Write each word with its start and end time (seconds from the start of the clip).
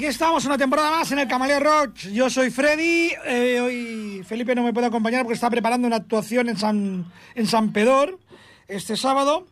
Aquí 0.00 0.06
estamos 0.06 0.46
una 0.46 0.56
temporada 0.56 0.92
más 0.92 1.12
en 1.12 1.18
el 1.18 1.28
Camaleón 1.28 1.62
Roach. 1.62 2.06
Yo 2.06 2.30
soy 2.30 2.48
Freddy. 2.48 3.10
Eh, 3.26 3.60
hoy 3.60 4.24
Felipe 4.24 4.54
no 4.54 4.62
me 4.62 4.72
puede 4.72 4.86
acompañar 4.86 5.24
porque 5.24 5.34
está 5.34 5.50
preparando 5.50 5.86
una 5.86 5.96
actuación 5.96 6.48
en 6.48 6.56
San, 6.56 7.12
en 7.34 7.46
San 7.46 7.70
Pedor 7.70 8.18
este 8.66 8.96
sábado. 8.96 9.46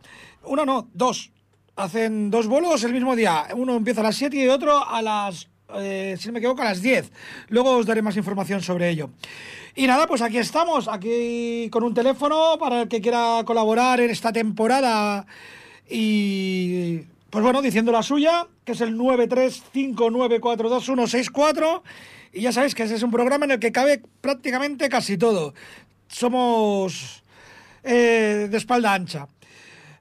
Uno 0.45 0.65
no, 0.65 0.89
dos. 0.95 1.33
Hacen 1.77 2.31
dos 2.31 2.47
bolos 2.47 2.83
el 2.83 2.95
mismo 2.95 3.15
día. 3.15 3.49
Uno 3.55 3.77
empieza 3.77 4.01
a 4.01 4.05
las 4.05 4.17
7 4.17 4.39
y 4.39 4.49
otro 4.49 4.89
a 4.89 5.03
las 5.03 5.51
eh, 5.75 6.17
si 6.19 6.29
no 6.29 6.33
me 6.33 6.39
equivoco, 6.39 6.63
a 6.63 6.65
las 6.65 6.81
10. 6.81 7.13
Luego 7.49 7.77
os 7.77 7.85
daré 7.85 8.01
más 8.01 8.17
información 8.17 8.63
sobre 8.63 8.89
ello. 8.89 9.11
Y 9.75 9.87
nada, 9.87 10.07
pues 10.07 10.23
aquí 10.23 10.39
estamos, 10.39 10.89
aquí 10.89 11.69
con 11.71 11.85
un 11.85 11.93
teléfono 11.93 12.57
para 12.59 12.81
el 12.81 12.89
que 12.89 13.03
quiera 13.03 13.43
colaborar 13.45 14.01
en 14.01 14.09
esta 14.09 14.33
temporada 14.33 15.27
y 15.91 17.03
pues 17.31 17.45
bueno, 17.45 17.61
diciendo 17.61 17.93
la 17.93 18.03
suya, 18.03 18.47
que 18.65 18.73
es 18.73 18.81
el 18.81 18.97
935942164. 18.97 21.83
Y 22.33 22.41
ya 22.41 22.53
sabéis 22.53 22.75
que 22.75 22.85
ese 22.85 22.95
es 22.95 23.03
un 23.03 23.11
programa 23.11 23.45
en 23.45 23.51
el 23.53 23.61
que 23.61 23.71
cabe 23.71 24.01
prácticamente 24.23 24.89
casi 24.89 25.19
todo. 25.19 25.53
Somos 26.09 27.23
eh, 27.83 28.49
de 28.51 28.57
espalda 28.57 28.95
ancha. 28.95 29.29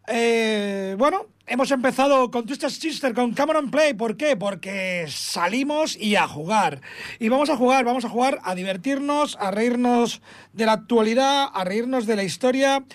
Eh, 0.08 0.96
bueno, 0.98 1.26
hemos 1.48 1.70
empezado 1.72 2.32
con 2.32 2.46
Twisted 2.46 2.70
Sister, 2.70 3.14
con 3.14 3.34
Cameron 3.34 3.72
Play. 3.72 3.94
¿Por 3.94 4.16
qué? 4.16 4.38
Porque 4.38 5.04
salimos 5.10 5.98
y 5.98 6.16
a 6.16 6.30
jugar. 6.30 6.80
Y 7.20 7.28
vamos 7.28 7.50
a 7.50 7.58
jugar, 7.58 7.84
vamos 7.84 8.06
a 8.06 8.10
jugar 8.10 8.40
a 8.44 8.56
divertirnos, 8.56 9.36
a 9.42 9.52
reírnos 9.52 10.22
de 10.54 10.66
la 10.66 10.72
actualidad, 10.72 11.50
a 11.54 11.66
reírnos 11.66 12.06
de 12.06 12.16
la 12.16 12.24
historia 12.24 12.86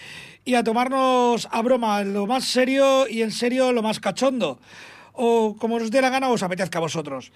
y 0.45 0.55
a 0.55 0.65
tomarnos 0.65 1.49
a 1.51 1.63
broma 1.63 2.03
lo 2.03 2.27
más 2.27 2.45
serio 2.45 3.09
y 3.09 3.23
en 3.23 3.31
serio 3.31 3.73
lo 3.73 3.83
más 3.83 4.01
cachondo. 4.01 4.59
O 5.13 5.57
como 5.57 5.77
os 5.77 5.91
dé 5.91 6.01
la 6.01 6.11
gana 6.11 6.29
os 6.29 6.43
apetezca 6.43 6.79
a 6.79 6.87
vosotros. 6.87 7.33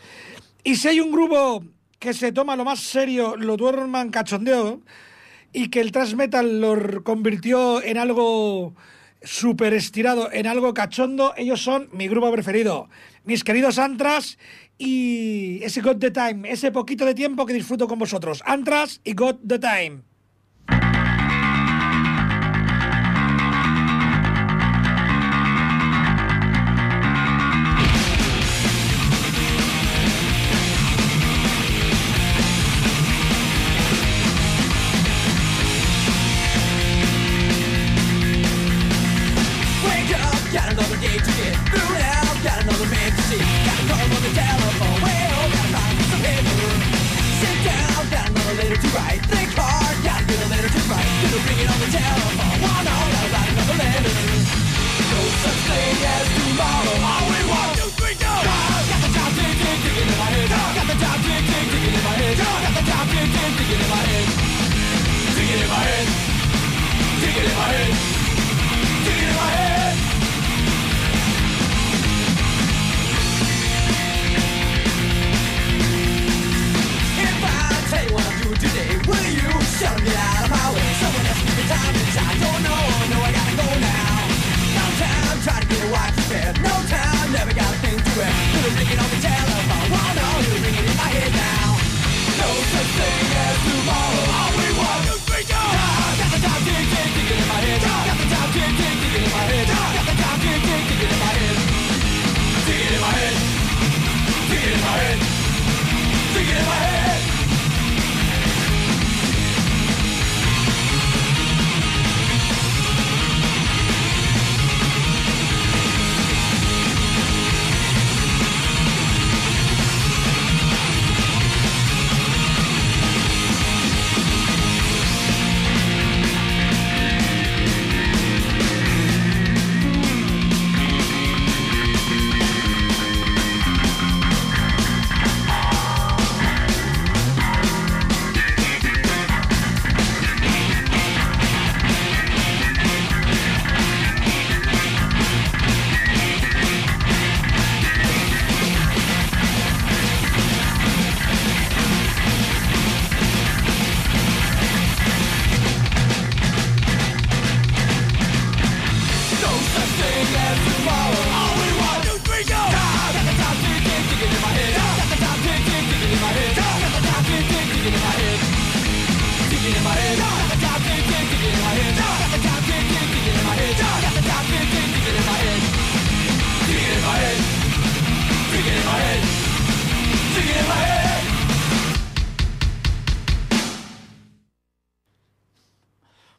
Y 0.64 0.76
si 0.76 0.88
hay 0.88 1.00
un 1.00 1.12
grupo 1.12 1.64
que 1.98 2.12
se 2.12 2.32
toma 2.32 2.56
lo 2.56 2.64
más 2.64 2.80
serio, 2.80 3.36
lo 3.36 3.56
duerma 3.56 4.00
en 4.00 4.10
cachondeo, 4.10 4.80
y 5.52 5.68
que 5.68 5.80
el 5.80 5.92
thrash 5.92 6.14
metal 6.14 6.60
lo 6.60 7.02
convirtió 7.04 7.82
en 7.82 7.98
algo 7.98 8.74
súper 9.22 9.74
estirado, 9.74 10.30
en 10.32 10.46
algo 10.46 10.74
cachondo, 10.74 11.34
ellos 11.36 11.62
son 11.62 11.88
mi 11.92 12.08
grupo 12.08 12.30
preferido. 12.32 12.88
Mis 13.24 13.44
queridos 13.44 13.78
Antras 13.78 14.38
y 14.78 15.60
ese 15.62 15.80
Got 15.80 15.98
the 15.98 16.10
Time, 16.10 16.50
ese 16.50 16.70
poquito 16.70 17.04
de 17.06 17.14
tiempo 17.14 17.46
que 17.46 17.54
disfruto 17.54 17.88
con 17.88 17.98
vosotros. 17.98 18.42
Antras 18.44 19.00
y 19.04 19.14
Got 19.14 19.40
the 19.46 19.58
Time. 19.58 20.02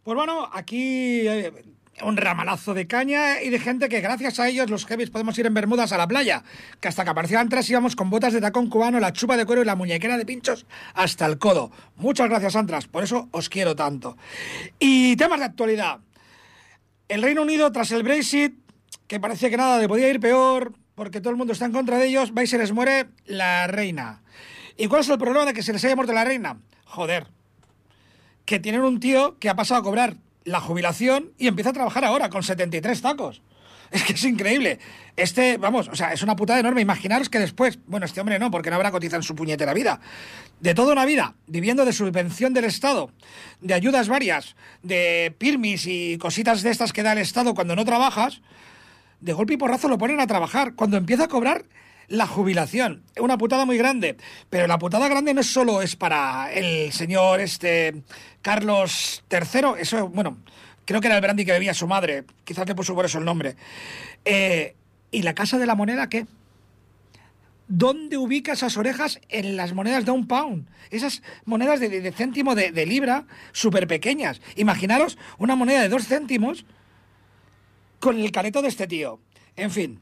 Pues 0.07 0.15
bueno, 0.15 0.49
aquí 0.53 1.27
eh, 1.27 1.51
un 2.01 2.15
ramalazo 2.15 2.73
de 2.73 2.87
caña 2.87 3.41
y 3.41 3.49
de 3.49 3.59
gente 3.59 3.89
que 3.89 3.99
gracias 3.99 4.39
a 4.39 4.47
ellos 4.47 4.69
los 4.69 4.85
heavies 4.85 5.09
podemos 5.09 5.37
ir 5.37 5.47
en 5.47 5.53
Bermudas 5.53 5.91
a 5.91 5.97
la 5.97 6.07
playa. 6.07 6.45
Que 6.79 6.87
hasta 6.87 7.03
que 7.03 7.09
aparecían 7.09 7.49
tres 7.49 7.69
íbamos 7.69 7.97
con 7.97 8.09
botas 8.09 8.31
de 8.31 8.39
tacón 8.39 8.69
cubano, 8.69 9.01
la 9.01 9.11
chupa 9.11 9.35
de 9.35 9.45
cuero 9.45 9.63
y 9.63 9.65
la 9.65 9.75
muñequera 9.75 10.17
de 10.17 10.25
pinchos 10.25 10.65
hasta 10.93 11.25
el 11.25 11.37
codo. 11.37 11.71
Muchas 11.97 12.29
gracias, 12.29 12.55
Antras, 12.55 12.87
por 12.87 13.03
eso 13.03 13.27
os 13.31 13.49
quiero 13.49 13.75
tanto. 13.75 14.15
Y 14.79 15.17
temas 15.17 15.39
de 15.39 15.45
actualidad. 15.47 15.99
El 17.09 17.21
Reino 17.21 17.41
Unido, 17.41 17.69
tras 17.73 17.91
el 17.91 18.03
Brexit, 18.03 18.57
que 19.07 19.19
parece 19.19 19.49
que 19.49 19.57
nada 19.57 19.77
le 19.77 19.89
podía 19.89 20.07
ir 20.09 20.21
peor, 20.21 20.71
porque 20.95 21.19
todo 21.19 21.31
el 21.31 21.35
mundo 21.35 21.51
está 21.51 21.65
en 21.65 21.73
contra 21.73 21.97
de 21.97 22.07
ellos, 22.07 22.31
va 22.31 22.43
y 22.43 22.47
se 22.47 22.57
les 22.57 22.71
muere 22.71 23.07
la 23.25 23.67
reina. 23.67 24.21
¿Y 24.77 24.87
cuál 24.87 25.01
es 25.01 25.09
el 25.09 25.17
problema 25.17 25.43
de 25.43 25.53
que 25.53 25.63
se 25.63 25.73
les 25.73 25.83
haya 25.83 25.97
muerto 25.97 26.13
la 26.13 26.23
reina? 26.23 26.61
Joder, 26.85 27.27
que 28.47 28.59
tienen 28.59 28.81
un 28.81 28.99
tío 28.99 29.37
que 29.39 29.49
ha 29.49 29.55
pasado 29.55 29.81
a 29.81 29.83
cobrar 29.83 30.15
la 30.45 30.61
jubilación 30.61 31.33
y 31.37 31.47
empieza 31.47 31.71
a 31.71 31.73
trabajar 31.73 32.05
ahora 32.05 32.29
con 32.29 32.41
73 32.41 33.01
tacos. 33.01 33.41
Es 33.91 34.03
que 34.03 34.13
es 34.13 34.23
increíble. 34.23 34.79
Este, 35.17 35.57
vamos, 35.57 35.89
o 35.89 35.95
sea, 35.95 36.13
es 36.13 36.21
una 36.23 36.35
putada 36.35 36.59
enorme. 36.59 36.81
Imaginaros 36.81 37.29
que 37.29 37.39
después, 37.39 37.77
bueno, 37.87 38.05
este 38.05 38.21
hombre 38.21 38.39
no, 38.39 38.49
porque 38.49 38.69
no 38.69 38.77
habrá 38.77 38.91
cotizado 38.91 39.17
en 39.17 39.23
su 39.23 39.35
puñetera 39.35 39.73
vida. 39.73 39.99
De 40.61 40.73
toda 40.73 40.93
una 40.93 41.05
vida, 41.05 41.35
viviendo 41.45 41.83
de 41.83 41.91
subvención 41.91 42.53
del 42.53 42.65
Estado, 42.65 43.11
de 43.59 43.73
ayudas 43.73 44.07
varias, 44.07 44.55
de 44.81 45.35
pirmis 45.37 45.85
y 45.85 46.17
cositas 46.17 46.63
de 46.63 46.71
estas 46.71 46.93
que 46.93 47.03
da 47.03 47.11
el 47.11 47.19
Estado 47.19 47.53
cuando 47.53 47.75
no 47.75 47.83
trabajas, 47.83 48.41
de 49.19 49.33
golpe 49.33 49.55
y 49.55 49.57
porrazo 49.57 49.89
lo 49.89 49.97
ponen 49.97 50.21
a 50.21 50.27
trabajar. 50.27 50.73
Cuando 50.73 50.95
empieza 50.95 51.25
a 51.25 51.27
cobrar 51.27 51.65
la 52.07 52.25
jubilación. 52.27 53.03
Una 53.19 53.37
putada 53.37 53.65
muy 53.65 53.77
grande. 53.77 54.17
Pero 54.49 54.67
la 54.67 54.77
putada 54.79 55.07
grande 55.07 55.33
no 55.33 55.43
solo 55.43 55.81
es 55.81 55.95
para 55.95 56.51
el 56.53 56.91
señor 56.93 57.41
este 57.41 58.01
Carlos 58.41 59.23
III. 59.29 59.79
Eso, 59.79 60.09
bueno, 60.09 60.37
creo 60.85 61.01
que 61.01 61.07
era 61.07 61.15
el 61.17 61.21
brandy 61.21 61.45
que 61.45 61.51
bebía 61.51 61.73
su 61.73 61.87
madre. 61.87 62.23
Quizás 62.43 62.67
le 62.67 62.75
puso 62.75 62.95
por 62.95 63.05
eso 63.05 63.17
el 63.19 63.25
nombre. 63.25 63.55
Eh, 64.25 64.75
¿Y 65.11 65.21
la 65.21 65.33
Casa 65.35 65.57
de 65.57 65.65
la 65.65 65.75
Moneda 65.75 66.09
qué? 66.09 66.25
¿Dónde 67.69 68.17
ubica 68.17 68.53
esas 68.53 68.77
orejas 68.77 69.19
en 69.27 69.57
las 69.57 69.73
monedas 69.73 70.05
de 70.05 70.11
un 70.11 70.25
pound? 70.27 70.67
Esas 70.89 71.21
monedas 71.43 71.81
de, 71.81 71.89
de- 71.89 71.99
de 71.99 72.11
céntimo 72.13 72.55
de, 72.55 72.71
de 72.71 72.85
libra 72.85 73.25
súper 73.51 73.87
pequeñas. 73.87 74.39
Imaginaros 74.55 75.17
una 75.37 75.55
moneda 75.57 75.81
de 75.81 75.89
dos 75.89 76.07
céntimos 76.07 76.65
con 77.99 78.17
el 78.19 78.31
careto 78.31 78.61
de 78.61 78.69
este 78.69 78.87
tío. 78.87 79.19
En 79.57 79.71
fin, 79.71 79.99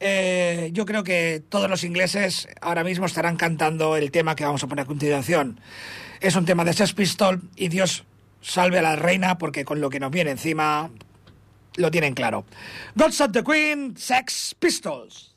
eh, 0.00 0.70
yo 0.72 0.84
creo 0.84 1.04
que 1.04 1.42
todos 1.48 1.70
los 1.70 1.84
ingleses 1.84 2.48
ahora 2.60 2.84
mismo 2.84 3.06
estarán 3.06 3.36
cantando 3.36 3.96
el 3.96 4.10
tema 4.10 4.36
que 4.36 4.44
vamos 4.44 4.62
a 4.62 4.66
poner 4.66 4.84
a 4.84 4.86
continuación. 4.86 5.60
Es 6.20 6.36
un 6.36 6.44
tema 6.44 6.64
de 6.64 6.72
Sex 6.72 6.92
Pistol 6.92 7.42
y 7.56 7.68
Dios 7.68 8.04
salve 8.40 8.78
a 8.78 8.82
la 8.82 8.96
reina 8.96 9.38
porque 9.38 9.64
con 9.64 9.80
lo 9.80 9.90
que 9.90 10.00
nos 10.00 10.10
viene 10.10 10.30
encima 10.30 10.90
lo 11.76 11.90
tienen 11.90 12.14
claro. 12.14 12.44
God 12.94 13.10
Save 13.10 13.32
the 13.32 13.44
Queen, 13.44 13.96
Sex 13.96 14.54
Pistols. 14.58 15.34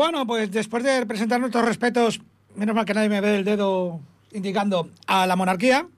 Bueno, 0.00 0.26
pues 0.26 0.50
después 0.50 0.82
de 0.82 1.04
presentar 1.04 1.38
nuestros 1.40 1.62
respetos, 1.62 2.22
menos 2.56 2.74
mal 2.74 2.86
que 2.86 2.94
nadie 2.94 3.10
me 3.10 3.20
ve 3.20 3.36
el 3.36 3.44
dedo 3.44 4.00
indicando 4.32 4.88
a 5.06 5.26
la 5.26 5.36
monarquía, 5.36 5.88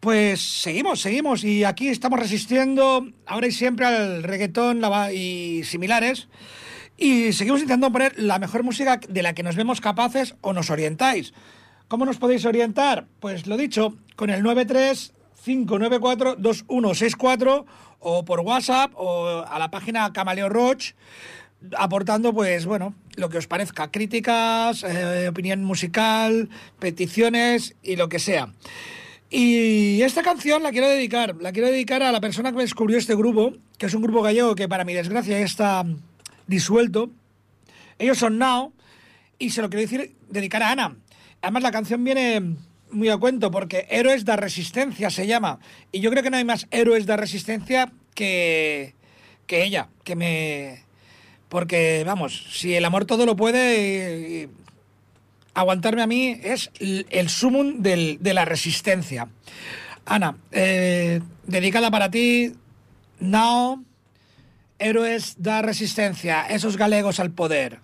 pues 0.00 0.42
seguimos, 0.42 1.00
seguimos 1.00 1.42
y 1.42 1.64
aquí 1.64 1.88
estamos 1.88 2.20
resistiendo 2.20 3.08
ahora 3.24 3.46
y 3.46 3.52
siempre 3.52 3.86
al 3.86 4.22
reggaetón 4.22 4.82
y 5.14 5.64
similares 5.64 6.28
y 6.98 7.32
seguimos 7.32 7.62
intentando 7.62 7.90
poner 7.90 8.18
la 8.18 8.38
mejor 8.38 8.64
música 8.64 9.00
de 9.08 9.22
la 9.22 9.32
que 9.32 9.42
nos 9.42 9.56
vemos 9.56 9.80
capaces 9.80 10.34
o 10.42 10.52
nos 10.52 10.68
orientáis. 10.68 11.32
¿Cómo 11.88 12.04
nos 12.04 12.18
podéis 12.18 12.44
orientar? 12.44 13.06
Pues 13.20 13.46
lo 13.46 13.56
dicho, 13.56 13.94
con 14.16 14.28
el 14.28 14.42
93 14.42 15.14
594 15.42 16.36
2164 16.36 17.64
o 18.00 18.24
por 18.26 18.40
WhatsApp 18.40 18.92
o 18.94 19.42
a 19.48 19.58
la 19.58 19.70
página 19.70 20.12
Camaleo 20.12 20.50
Roach 20.50 20.92
aportando 21.76 22.32
pues 22.32 22.66
bueno 22.66 22.94
lo 23.16 23.28
que 23.28 23.38
os 23.38 23.46
parezca. 23.46 23.90
Críticas 23.90 24.82
eh, 24.84 25.28
opinión 25.28 25.64
musical 25.64 26.48
peticiones 26.78 27.74
y 27.82 27.96
lo 27.96 28.08
que 28.08 28.18
sea. 28.18 28.52
Y 29.28 30.02
esta 30.02 30.22
canción 30.22 30.62
la 30.62 30.70
quiero 30.70 30.88
dedicar 30.88 31.36
la 31.40 31.52
quiero 31.52 31.68
dedicar 31.68 32.02
a 32.02 32.12
la 32.12 32.20
persona 32.20 32.50
que 32.50 32.56
me 32.56 32.62
descubrió 32.62 32.98
este 32.98 33.14
grupo 33.14 33.52
que 33.78 33.86
es 33.86 33.94
un 33.94 34.02
grupo 34.02 34.22
gallego 34.22 34.54
que 34.54 34.68
para 34.68 34.84
mi 34.84 34.94
desgracia 34.94 35.38
ya 35.38 35.44
está 35.44 35.84
disuelto. 36.46 37.10
Ellos 37.98 38.18
son 38.18 38.38
Now 38.38 38.72
y 39.38 39.50
se 39.50 39.62
lo 39.62 39.70
quiero 39.70 39.82
decir 39.82 40.14
dedicar 40.28 40.62
a 40.62 40.70
Ana. 40.70 40.96
Además 41.42 41.62
la 41.62 41.72
canción 41.72 42.04
viene 42.04 42.56
muy 42.90 43.08
a 43.08 43.16
cuento 43.16 43.50
porque 43.50 43.86
Héroes 43.90 44.24
de 44.24 44.36
Resistencia 44.36 45.10
se 45.10 45.26
llama. 45.26 45.58
Y 45.92 46.00
yo 46.00 46.10
creo 46.10 46.22
que 46.22 46.30
no 46.30 46.36
hay 46.36 46.44
más 46.44 46.66
héroes 46.70 47.06
de 47.06 47.16
resistencia 47.16 47.92
que 48.14 48.94
que 49.46 49.64
ella 49.64 49.88
que 50.04 50.16
me 50.16 50.85
porque, 51.56 52.02
vamos, 52.04 52.44
si 52.52 52.74
el 52.74 52.84
amor 52.84 53.06
todo 53.06 53.24
lo 53.24 53.34
puede, 53.34 54.42
eh, 54.42 54.48
aguantarme 55.54 56.02
a 56.02 56.06
mí 56.06 56.38
es 56.44 56.70
el 56.78 57.30
sumum 57.30 57.80
del- 57.80 58.18
de 58.20 58.34
la 58.34 58.44
resistencia. 58.44 59.28
Ana, 60.04 60.36
eh, 60.52 61.22
dedicada 61.46 61.90
para 61.90 62.10
ti, 62.10 62.52
Now, 63.20 63.82
Héroes 64.78 65.36
da 65.38 65.62
Resistencia, 65.62 66.46
esos 66.46 66.76
galegos 66.76 67.20
al 67.20 67.30
poder. 67.30 67.78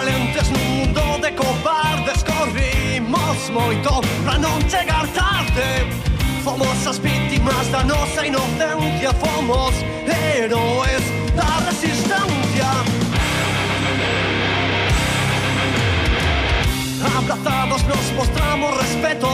valentes 0.00 0.48
mundo 0.50 1.18
de 1.20 1.30
cobardes 1.32 2.22
Corrimos 2.24 3.50
moito 3.50 4.00
pra 4.24 4.38
non 4.38 4.58
chegar 4.68 5.06
tarde. 5.12 5.84
Fomos 6.42 6.86
as 6.86 6.98
vítimas 6.98 7.68
da 7.68 7.84
nosa 7.84 8.24
inocencia 8.24 9.12
Fomos 9.20 9.74
héroes 10.08 11.04
da 11.36 11.50
resistencia. 11.68 12.70
Abrazados 17.18 17.82
nos 17.84 18.06
mostramos 18.16 18.70
respeto. 18.80 19.28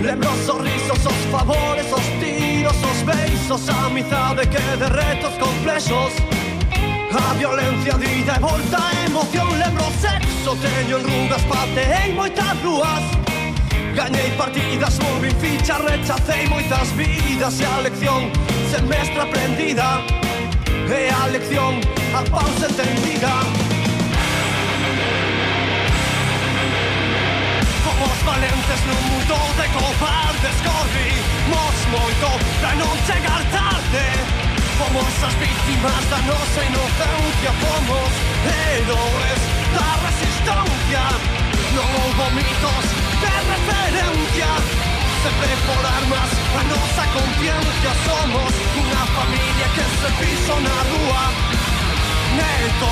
Lembrosos 0.00 0.60
risos, 0.62 1.04
os 1.04 1.20
favores, 1.30 1.86
os 1.92 2.06
tiros, 2.20 2.78
os 2.90 3.00
besos 3.02 3.68
Amizade 3.68 4.46
que 4.46 4.62
de 4.80 4.88
retos 5.00 5.34
complexos. 5.36 6.37
A 7.10 7.32
violencia 7.34 7.94
dita 7.94 8.36
e 8.36 8.38
volta 8.38 8.78
a 8.86 9.06
emoción. 9.06 9.58
Lembro 9.58 9.84
sexo, 9.98 10.54
teño 10.56 10.98
enrugas, 10.98 11.42
pateei 11.42 12.12
moitas 12.12 12.60
rúas. 12.62 13.02
Gañei 13.94 14.30
partidas, 14.36 14.98
movi 14.98 15.30
ficha, 15.40 15.78
rechacei 15.78 16.46
moitas 16.48 16.92
vidas. 16.92 17.60
E 17.60 17.64
a 17.64 17.80
lección 17.80 18.30
semestre 18.70 19.20
aprendida. 19.22 20.04
E 20.86 21.08
a 21.08 21.26
lección 21.28 21.80
a 22.12 22.22
pausa 22.28 22.66
entendida. 22.68 23.32
Fomos 27.84 28.18
valentes 28.22 28.80
nun 28.84 29.00
mundo 29.08 29.36
de 29.56 29.66
cobardes 29.72 30.58
Corrimos 30.60 31.78
moito 31.88 32.28
pra 32.60 32.74
non 32.76 32.94
chegar 33.08 33.42
tarde. 33.48 34.27
Fomos 34.78 35.24
as 35.24 35.34
víctimas 35.34 36.04
da 36.08 36.18
nosa 36.22 36.60
inocencia 36.62 37.52
Fomos 37.60 38.14
héroes 38.46 39.40
da 39.74 39.88
resistencia. 40.06 41.02
Non 41.74 41.88
houbo 41.98 42.30
mitos 42.30 42.86
de 43.22 43.32
referencia 43.52 44.50
Sempre 45.22 45.54
por 45.66 45.82
armas 45.84 46.30
a 46.54 46.62
nosa 46.70 47.04
conciencia. 47.10 47.92
Somos 48.06 48.52
unha 48.78 49.02
familia 49.18 49.66
que 49.74 49.84
se 49.98 50.10
piso 50.22 50.54
na 50.62 50.78
rúa. 50.86 51.24
Netos 52.38 52.87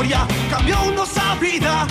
historia 0.00 0.26
cambiou 0.48 0.90
nosa 0.92 1.34
vida. 1.40 1.86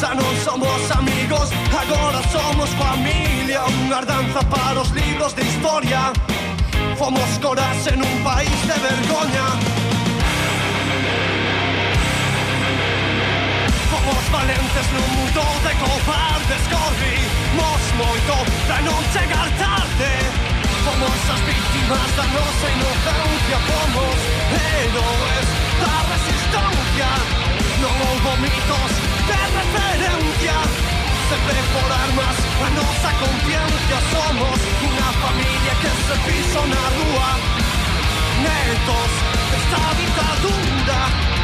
Xa 0.00 0.14
non 0.14 0.34
somos 0.42 0.90
amigos, 0.90 1.48
agora 1.70 2.20
somos 2.32 2.70
familia 2.74 3.62
Unha 3.86 3.98
ardanza 4.02 4.42
para 4.50 4.80
os 4.80 4.90
libros 4.90 5.32
de 5.34 5.42
historia. 5.46 6.10
Fomos 6.98 7.30
coraxe 7.38 7.94
nun 7.94 8.14
país 8.26 8.60
de 8.66 8.76
vergoña. 8.82 9.46
Fomos 13.94 14.24
valentes 14.34 14.86
nun 14.90 15.06
mundo 15.14 15.44
de 15.62 15.72
cobardes 15.78 16.64
Corrimos 16.66 17.82
moito 17.94 18.34
pra 18.66 18.78
non 18.82 19.00
chegar 19.14 19.48
tarde. 19.54 20.12
Fomos 20.82 21.20
as 21.30 21.40
víctimas 21.46 22.10
da 22.18 22.26
nosa 22.34 22.66
inocencia 22.74 23.58
Fomos 23.68 24.20
héroes 24.50 25.48
resistencia 26.50 27.08
Non 27.80 27.94
houbo 27.96 28.36
mitos 28.42 28.92
de 29.28 29.38
referencia. 29.56 30.56
Sempre 31.30 31.60
por 31.72 31.88
armas 31.88 32.36
a 32.66 32.68
nosa 32.74 33.10
conciencia 33.22 33.98
Somos 34.10 34.58
unha 34.82 35.10
familia 35.22 35.72
que 35.80 35.90
se 36.04 36.16
piso 36.26 36.60
na 36.66 36.84
rúa. 36.96 37.30
Netos 38.42 39.12
desta 39.50 39.82
ditadura 40.00 41.00
Fomos 41.20 41.39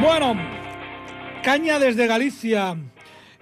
Bueno, 0.00 0.34
caña 1.42 1.78
desde 1.78 2.06
Galicia. 2.06 2.76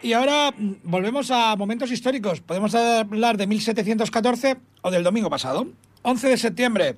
Y 0.03 0.13
ahora 0.13 0.53
mm, 0.57 0.73
volvemos 0.85 1.31
a 1.31 1.57
momentos 1.57 1.91
históricos. 1.91 2.41
Podemos 2.41 2.75
hablar 2.75 3.37
de 3.37 3.47
1714 3.47 4.57
o 4.83 4.91
del 4.91 5.03
domingo 5.03 5.31
pasado, 5.31 5.67
11 6.03 6.29
de 6.29 6.37
septiembre. 6.37 6.97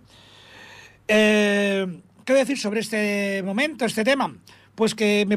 Eh, 1.09 1.87
¿Qué 2.25 2.33
decir 2.35 2.59
sobre 2.59 2.81
este 2.81 3.43
momento, 3.45 3.85
este 3.85 4.05
tema? 4.05 4.35
Pues 4.75 4.95
que 4.95 5.27
me, 5.27 5.37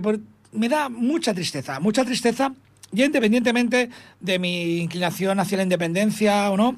me 0.51 0.69
da 0.69 0.89
mucha 0.89 1.33
tristeza, 1.33 1.79
mucha 1.79 2.05
tristeza, 2.05 2.53
y 2.93 3.03
independientemente 3.03 3.89
de 4.19 4.39
mi 4.39 4.77
inclinación 4.77 5.39
hacia 5.39 5.57
la 5.57 5.63
independencia 5.63 6.49
o 6.51 6.57
no, 6.57 6.75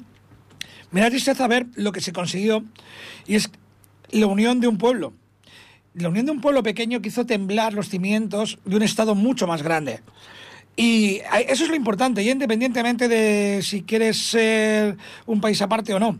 me 0.90 1.00
da 1.02 1.10
tristeza 1.10 1.46
ver 1.46 1.66
lo 1.74 1.92
que 1.92 2.00
se 2.00 2.12
consiguió 2.12 2.64
y 3.26 3.34
es 3.34 3.50
la 4.10 4.26
unión 4.26 4.60
de 4.60 4.68
un 4.68 4.78
pueblo. 4.78 5.12
La 5.94 6.08
unión 6.08 6.26
de 6.26 6.32
un 6.32 6.40
pueblo 6.40 6.62
pequeño 6.62 7.00
que 7.02 7.08
hizo 7.08 7.26
temblar 7.26 7.74
los 7.74 7.88
cimientos 7.88 8.58
de 8.64 8.76
un 8.76 8.82
Estado 8.82 9.14
mucho 9.14 9.46
más 9.46 9.62
grande. 9.62 10.00
Y 10.76 11.20
a- 11.30 11.40
eso 11.40 11.64
es 11.64 11.70
lo 11.70 11.76
importante, 11.76 12.22
y 12.22 12.30
independientemente 12.30 13.08
de 13.08 13.60
si 13.62 13.82
quieres 13.82 14.16
ser 14.18 14.96
un 15.26 15.40
país 15.40 15.60
aparte 15.60 15.92
o 15.92 15.98
no. 15.98 16.18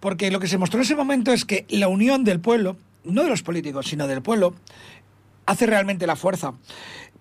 Porque 0.00 0.30
lo 0.30 0.40
que 0.40 0.48
se 0.48 0.58
mostró 0.58 0.78
en 0.80 0.84
ese 0.84 0.96
momento 0.96 1.32
es 1.32 1.44
que 1.44 1.64
la 1.70 1.88
unión 1.88 2.22
del 2.24 2.40
pueblo, 2.40 2.76
no 3.06 3.22
de 3.22 3.30
los 3.30 3.42
políticos, 3.42 3.86
sino 3.86 4.06
del 4.06 4.22
pueblo, 4.22 4.54
hace 5.46 5.66
realmente 5.66 6.06
la 6.06 6.16
fuerza. 6.16 6.54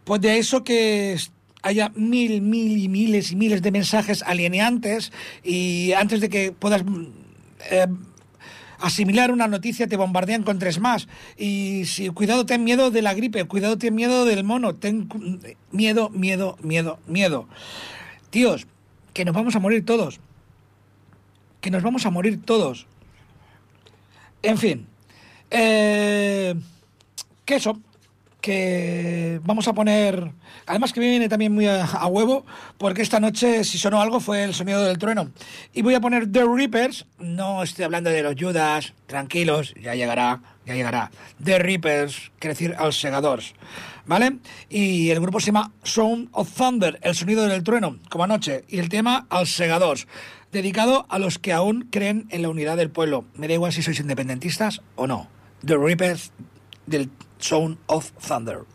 Pues 0.04 0.22
de 0.22 0.38
eso 0.38 0.64
que 0.64 1.18
haya 1.62 1.92
mil, 1.96 2.42
mil 2.42 2.78
y 2.78 2.88
miles 2.88 3.32
y 3.32 3.36
miles 3.36 3.62
de 3.62 3.72
mensajes 3.72 4.22
alieneantes 4.24 5.12
y 5.44 5.94
antes 5.94 6.22
de 6.22 6.30
que 6.30 6.52
puedas 6.52 6.84
eh, 7.72 7.88
asimilar 8.80 9.32
una 9.32 9.48
noticia 9.48 9.88
te 9.88 9.98
bombardean 9.98 10.44
con 10.44 10.60
tres 10.60 10.80
más. 10.80 11.08
Y 11.38 11.86
si 11.86 12.10
cuidado, 12.10 12.46
ten 12.46 12.64
miedo 12.64 12.92
de 12.92 13.02
la 13.02 13.14
gripe, 13.14 13.46
cuidado, 13.46 13.78
ten 13.78 13.96
miedo 13.96 14.26
del 14.26 14.44
mono, 14.44 14.76
ten 14.76 15.10
miedo, 15.72 16.10
miedo, 16.10 16.58
miedo, 16.62 17.00
miedo. 17.08 17.48
Tíos, 18.30 18.68
que 19.14 19.26
nos 19.26 19.34
vamos 19.34 19.56
a 19.56 19.60
morir 19.60 19.86
todos. 19.86 20.20
Que 21.62 21.72
nos 21.72 21.82
vamos 21.82 22.06
a 22.06 22.12
morir 22.12 22.42
todos. 22.44 22.86
En 24.44 24.58
fin. 24.58 24.88
Eh, 25.58 26.54
que 27.46 27.56
eso, 27.56 27.80
que 28.42 29.40
vamos 29.46 29.70
a 29.70 29.74
poner, 29.74 30.34
además 30.66 30.92
que 30.92 31.00
viene 31.00 31.30
también 31.30 31.54
muy 31.54 31.66
a, 31.66 32.06
huevo, 32.08 32.46
porque 32.78 33.02
esta 33.02 33.22
noche 33.22 33.64
si 33.64 33.78
sonó 33.78 34.02
algo 34.02 34.20
fue 34.20 34.44
el 34.44 34.54
sonido 34.54 34.84
del 34.84 34.98
trueno. 34.98 35.32
Y 35.72 35.82
voy 35.82 35.94
a 35.94 36.02
poner 36.02 36.30
The 36.30 36.44
Reapers, 36.44 37.06
no 37.20 37.64
estoy 37.64 37.86
hablando 37.86 38.10
de 38.10 38.22
los 38.22 38.36
Judas, 38.38 38.94
tranquilos, 39.08 39.74
ya 39.82 39.96
llegará, 39.96 40.42
ya 40.66 40.76
llegará. 40.76 41.10
The 41.42 41.58
Reapers, 41.58 42.34
quiere 42.38 42.54
decir 42.54 42.76
als 42.78 43.00
segadors, 43.00 43.54
¿vale? 44.06 44.40
Y 44.68 45.10
el 45.12 45.22
grupo 45.22 45.40
se 45.40 45.48
llama 45.48 45.72
Sound 45.84 46.28
of 46.34 46.52
Thunder, 46.54 47.00
el 47.02 47.16
sonido 47.16 47.48
del 47.48 47.64
trueno, 47.64 47.98
como 48.10 48.26
anoche, 48.26 48.66
y 48.68 48.80
el 48.80 48.90
tema 48.90 49.26
als 49.30 49.56
segadors, 49.56 50.06
dedicado 50.52 51.06
a 51.08 51.18
los 51.18 51.40
que 51.40 51.54
aún 51.54 51.88
creen 51.90 52.28
en 52.30 52.42
la 52.42 52.50
unidad 52.50 52.76
del 52.76 52.90
pueblo. 52.90 53.24
Me 53.36 53.48
da 53.48 53.54
igual 53.54 53.72
si 53.72 53.82
sois 53.82 54.02
independentistas 54.02 54.82
o 54.96 55.08
no. 55.08 55.34
The 55.66 55.80
Reapers 55.80 56.30
del 56.88 57.10
Sound 57.40 57.78
of 57.90 58.12
Thunder. 58.20 58.68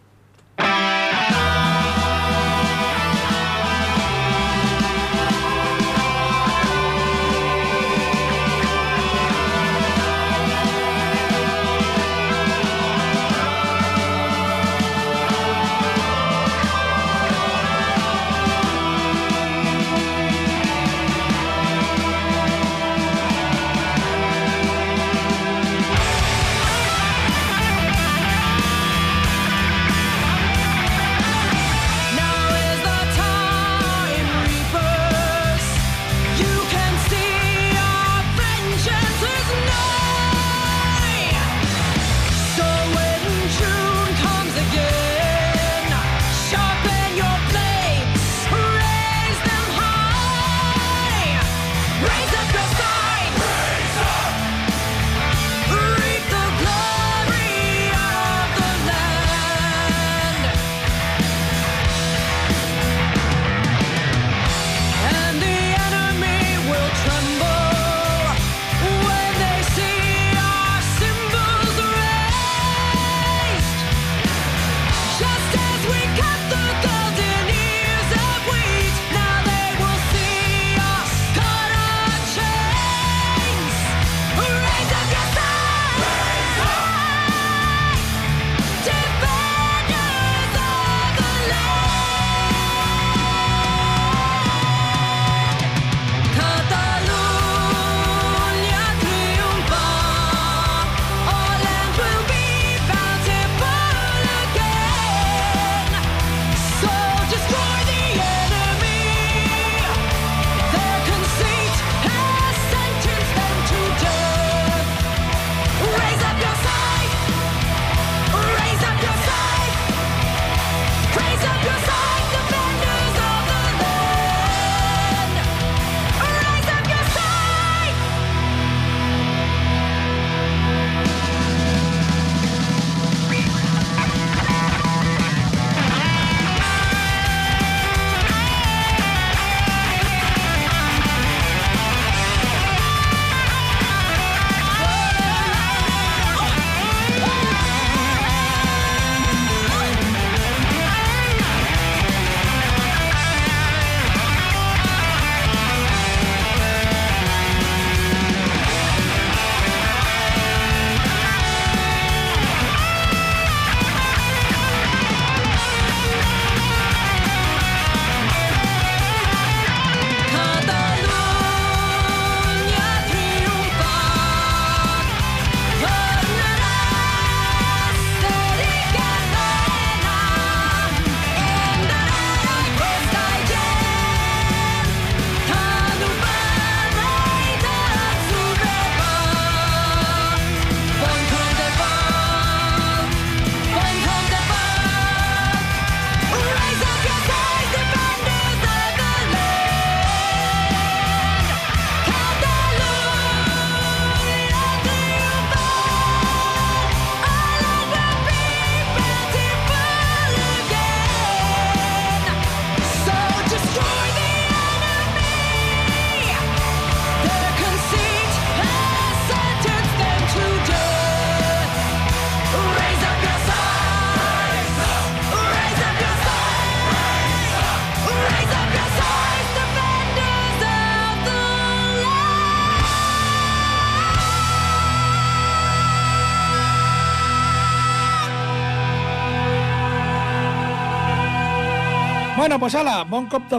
Pues 242.60 242.74
ala, 242.74 243.04
bon 243.04 243.26
cop 243.26 243.48
de 243.48 243.58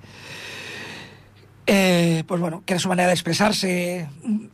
Eh, 1.67 2.25
pues 2.27 2.41
bueno, 2.41 2.63
que 2.67 2.73
era 2.75 2.81
su 2.81 2.89
manera 2.89 3.09
de 3.09 3.15
expresarse 3.15 4.09
un- 4.25 4.51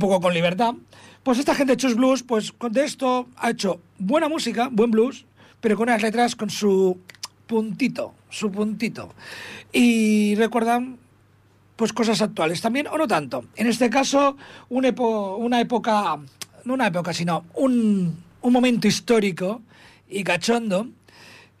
poco 0.00 0.20
con 0.20 0.34
libertad. 0.34 0.74
Pues 1.22 1.38
esta 1.38 1.54
gente 1.54 1.76
Chus 1.76 1.94
Blues, 1.96 2.22
pues 2.22 2.52
de 2.70 2.84
esto 2.84 3.28
ha 3.36 3.50
hecho 3.50 3.80
buena 3.98 4.28
música, 4.28 4.68
buen 4.70 4.90
blues, 4.90 5.26
pero 5.60 5.76
con 5.76 5.88
unas 5.88 6.02
letras 6.02 6.34
con 6.36 6.48
su 6.50 6.98
puntito, 7.50 8.14
su 8.30 8.50
puntito. 8.52 9.12
Y 9.72 10.34
recuerdan 10.36 10.98
pues 11.76 11.92
cosas 11.92 12.22
actuales 12.22 12.60
también 12.60 12.86
o 12.86 12.96
no 12.96 13.08
tanto. 13.08 13.44
En 13.56 13.66
este 13.66 13.90
caso, 13.90 14.36
un 14.68 14.84
epo- 14.84 15.36
una 15.38 15.60
época, 15.60 16.18
no 16.64 16.74
una 16.74 16.86
época, 16.86 17.12
sino 17.12 17.44
un, 17.54 18.22
un 18.42 18.52
momento 18.52 18.86
histórico 18.86 19.62
y 20.08 20.22
cachondo 20.22 20.88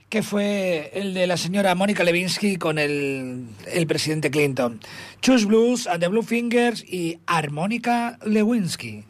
que 0.08 0.22
fue 0.22 0.90
el 0.94 1.14
de 1.14 1.26
la 1.26 1.36
señora 1.36 1.74
Mónica 1.74 2.02
Lewinsky 2.04 2.56
con 2.56 2.78
el, 2.78 3.46
el 3.72 3.86
presidente 3.86 4.30
Clinton. 4.30 4.80
Choose 5.22 5.46
Blues 5.46 5.86
and 5.86 6.00
the 6.00 6.08
Blue 6.08 6.22
Fingers 6.22 6.84
y 6.84 7.18
Armónica 7.26 8.18
Lewinsky. 8.26 9.04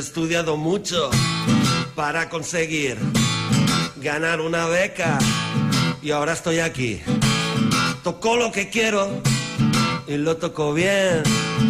He 0.00 0.02
estudiado 0.02 0.56
mucho 0.56 1.10
para 1.94 2.30
conseguir 2.30 2.96
ganar 3.96 4.40
una 4.40 4.64
beca 4.64 5.18
y 6.00 6.10
ahora 6.10 6.32
estoy 6.32 6.60
aquí. 6.60 7.02
Toco 8.02 8.38
lo 8.38 8.50
que 8.50 8.70
quiero 8.70 9.20
y 10.06 10.16
lo 10.16 10.38
toco 10.38 10.72
bien. 10.72 11.22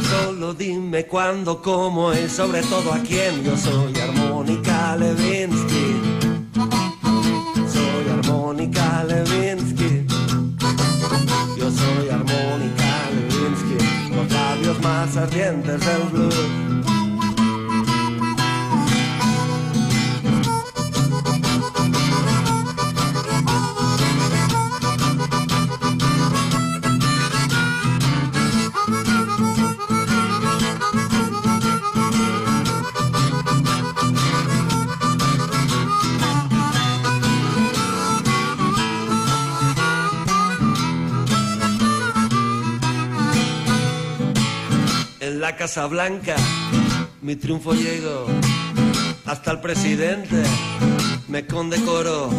Solo 0.08 0.54
dime 0.54 1.06
cuándo, 1.06 1.60
cómo 1.60 2.14
y 2.14 2.28
sobre 2.28 2.62
todo 2.62 2.92
a 2.92 3.00
quién. 3.00 3.42
Yo 3.42 3.56
soy 3.56 3.98
Armónica 3.98 4.94
Levinsky. 4.94 5.96
Soy 7.74 8.10
Armónica 8.16 9.04
Levinsky. 9.08 10.06
Yo 11.58 11.68
soy 11.68 12.08
Armónica 12.10 13.10
Levinsky. 13.12 14.14
Los 14.14 14.32
labios 14.32 14.80
más 14.82 15.16
ardientes 15.16 15.80
del 15.84 16.02
blues. 16.12 16.59
La 45.50 45.56
Casa 45.56 45.86
Blanca 45.86 46.36
mi 47.22 47.34
triunfo 47.34 47.72
llegó 47.72 48.26
hasta 49.26 49.50
el 49.50 49.60
presidente 49.60 50.42
me 51.26 51.44
condecoró. 51.46 52.30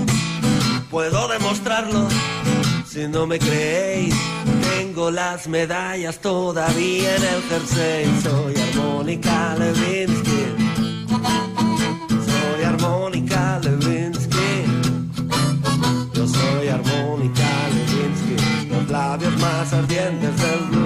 Puedo 0.90 1.28
demostrarlo 1.28 2.08
si 2.86 3.08
no 3.08 3.28
me 3.28 3.38
creéis. 3.38 4.16
Tengo 4.76 5.12
las 5.12 5.48
medallas 5.48 6.20
todavía 6.20 7.16
en 7.18 7.24
el 7.24 7.42
jersey. 7.50 8.22
Soy 8.24 8.54
Armónica 8.70 9.56
Levinsky. 9.58 10.44
Soy 12.30 12.64
Armónica 12.64 13.60
Levinsky. 13.64 14.52
Yo 16.14 16.28
soy 16.28 16.68
Armónica 16.70 17.50
Levinsky. 17.76 18.68
Los 18.70 18.90
labios 18.90 19.38
más 19.40 19.74
ardientes 19.74 20.36
del 20.38 20.81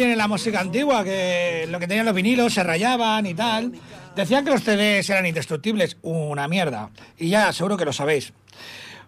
tiene 0.00 0.16
la 0.16 0.28
música 0.28 0.60
antigua, 0.60 1.04
que 1.04 1.66
lo 1.68 1.78
que 1.78 1.86
tenían 1.86 2.06
los 2.06 2.14
vinilos 2.14 2.54
se 2.54 2.62
rayaban 2.62 3.26
y 3.26 3.34
tal. 3.34 3.72
Decían 4.16 4.46
que 4.46 4.50
los 4.50 4.62
CDs 4.62 5.10
eran 5.10 5.26
indestructibles, 5.26 5.98
una 6.00 6.48
mierda. 6.48 6.88
Y 7.18 7.28
ya 7.28 7.52
seguro 7.52 7.76
que 7.76 7.84
lo 7.84 7.92
sabéis. 7.92 8.32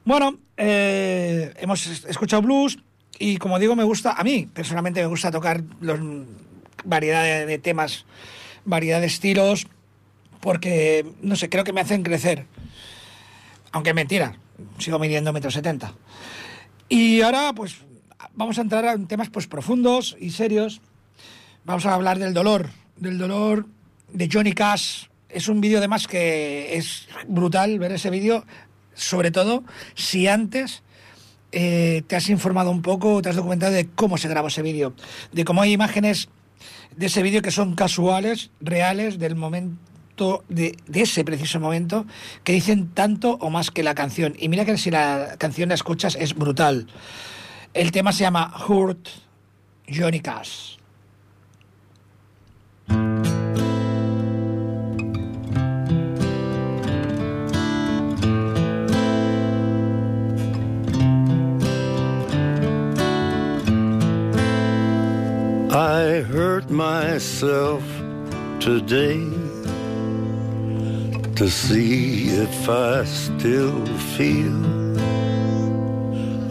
Bueno, 0.05 0.39
eh, 0.59 1.55
hemos 1.61 1.87
es- 1.87 2.05
escuchado 2.05 2.43
blues 2.43 2.79
y 3.19 3.39
como 3.39 3.59
digo, 3.59 3.75
me 3.75 3.85
gusta, 3.85 4.13
a 4.13 4.23
mí 4.23 4.47
personalmente 4.53 5.01
me 5.01 5.07
gusta 5.07 5.31
tocar 5.31 5.63
los, 5.81 5.99
variedad 6.85 7.23
de, 7.25 7.47
de 7.47 7.59
temas, 7.59 8.05
variedad 8.67 9.01
de 9.01 9.07
estilos, 9.07 9.67
porque, 10.41 11.07
no 11.23 11.37
sé, 11.37 11.49
creo 11.49 11.65
que 11.65 11.73
me 11.73 11.81
hacen 11.81 12.03
crecer. 12.03 12.45
Aunque 13.71 13.91
es 13.91 13.97
mentira, 13.97 14.37
sigo 14.77 14.99
midiendo 14.99 15.33
metro 15.33 15.51
setenta. 15.51 15.95
Y 16.91 17.23
ahora, 17.23 17.55
pues, 17.55 17.77
vamos 18.35 18.59
a 18.59 18.63
entrar 18.63 18.85
en 18.95 19.07
temas 19.07 19.31
pues 19.31 19.47
profundos 19.47 20.17
y 20.21 20.31
serios. 20.31 20.81
Vamos 21.65 21.87
a 21.87 21.95
hablar 21.95 22.19
del 22.19 22.35
dolor, 22.35 22.71
del 22.97 23.19
dolor 23.19 23.67
de 24.13 24.29
Johnny 24.33 24.53
Cash. 24.53 25.07
Es 25.29 25.49
un 25.49 25.61
vídeo 25.61 25.79
además 25.79 26.07
que 26.07 26.77
es 26.77 27.09
brutal 27.27 27.79
ver 27.79 27.93
ese 27.93 28.11
vídeo, 28.11 28.45
sobre 28.95 29.31
todo 29.31 29.65
si 29.95 30.29
antes 30.29 30.83
eh, 31.53 32.03
te 32.07 32.17
has 32.17 32.29
informado 32.29 32.71
un 32.71 32.83
poco, 32.83 33.23
te 33.23 33.29
has 33.29 33.37
documentado 33.37 33.73
de 33.73 33.89
cómo 33.89 34.19
se 34.19 34.29
grabó 34.29 34.49
ese 34.49 34.63
vídeo, 34.63 34.95
de 35.33 35.45
cómo 35.45 35.63
hay 35.63 35.73
imágenes 35.73 36.29
de 36.97 37.07
ese 37.07 37.23
vídeo 37.23 37.43
que 37.43 37.51
son 37.51 37.75
casuales, 37.75 38.51
reales, 38.61 39.19
del 39.19 39.37
momento, 39.37 40.45
de, 40.49 40.77
de 40.87 41.03
ese 41.03 41.25
preciso 41.25 41.61
momento, 41.61 42.07
que 42.45 42.53
dicen 42.53 42.89
tanto 42.89 43.39
o 43.41 43.51
más 43.51 43.71
que 43.71 43.83
la 43.83 43.95
canción. 43.95 44.35
Y 44.39 44.49
mira 44.49 44.65
que 44.65 44.77
si 44.77 44.91
la 44.91 45.37
canción 45.39 45.69
la 45.71 45.75
escuchas 45.75 46.17
es 46.17 46.35
brutal. 46.35 46.87
El 47.75 47.91
tema 47.91 48.13
se 48.13 48.25
llama 48.25 48.53
Hurt 48.69 49.09
Johnny 49.89 50.21
Cash. 50.21 50.77
I 65.75 66.21
hurt 66.29 66.69
myself 66.69 67.83
today 68.61 69.25
to 71.37 71.49
see 71.49 72.29
if 72.29 72.69
I 72.69 73.05
still 73.07 73.87
feel. 74.17 74.82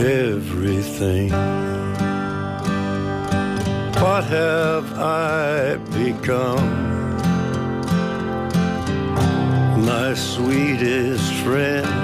everything. 0.00 1.30
What 4.00 4.24
have 4.24 4.92
I 4.98 5.76
become? 5.92 6.66
My 9.84 10.14
sweetest 10.14 11.32
friend. 11.42 12.03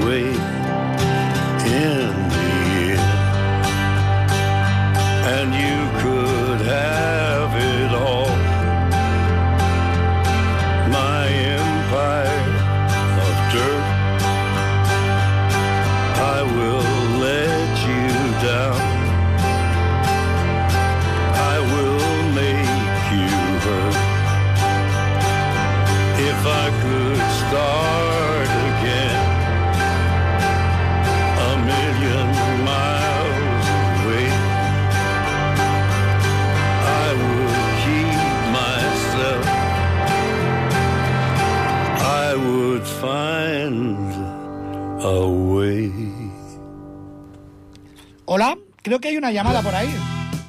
una 49.31 49.43
llamada 49.43 49.61
por 49.61 49.73
ahí. 49.73 49.89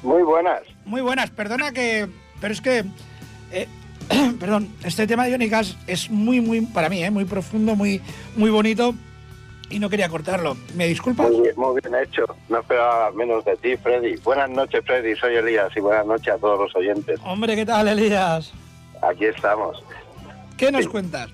Muy 0.03 0.21
buenas. 0.23 0.61
Muy 0.85 1.01
buenas, 1.01 1.29
perdona 1.29 1.71
que. 1.71 2.07
Pero 2.41 2.53
es 2.53 2.61
que. 2.61 2.83
eh, 3.51 3.67
perdón, 4.39 4.67
este 4.83 5.07
tema 5.07 5.25
de 5.25 5.49
Cash 5.49 5.75
es 5.87 6.09
muy, 6.09 6.41
muy, 6.41 6.61
para 6.61 6.89
mí, 6.89 7.01
eh, 7.01 7.09
muy 7.09 7.23
profundo, 7.23 7.73
muy, 7.75 8.01
muy 8.35 8.49
bonito 8.49 8.93
y 9.69 9.79
no 9.79 9.89
quería 9.89 10.09
cortarlo. 10.09 10.57
¿Me 10.75 10.87
disculpas? 10.87 11.29
Muy 11.31 11.41
bien, 11.41 11.53
muy 11.55 11.79
bien 11.81 11.95
hecho. 12.03 12.25
No 12.49 12.59
esperaba 12.59 13.11
menos 13.11 13.45
de 13.45 13.55
ti, 13.55 13.77
Freddy. 13.77 14.17
Buenas 14.17 14.49
noches, 14.49 14.83
Freddy. 14.85 15.15
Soy 15.15 15.35
Elías 15.35 15.71
y 15.75 15.79
buenas 15.79 16.05
noches 16.05 16.33
a 16.33 16.37
todos 16.37 16.59
los 16.59 16.75
oyentes. 16.75 17.17
Hombre, 17.23 17.55
¿qué 17.55 17.65
tal, 17.65 17.87
Elías? 17.87 18.51
Aquí 19.01 19.25
estamos. 19.25 19.81
¿Qué 20.57 20.69
nos 20.71 20.83
Sí. 20.83 20.89
cuentas? 20.89 21.29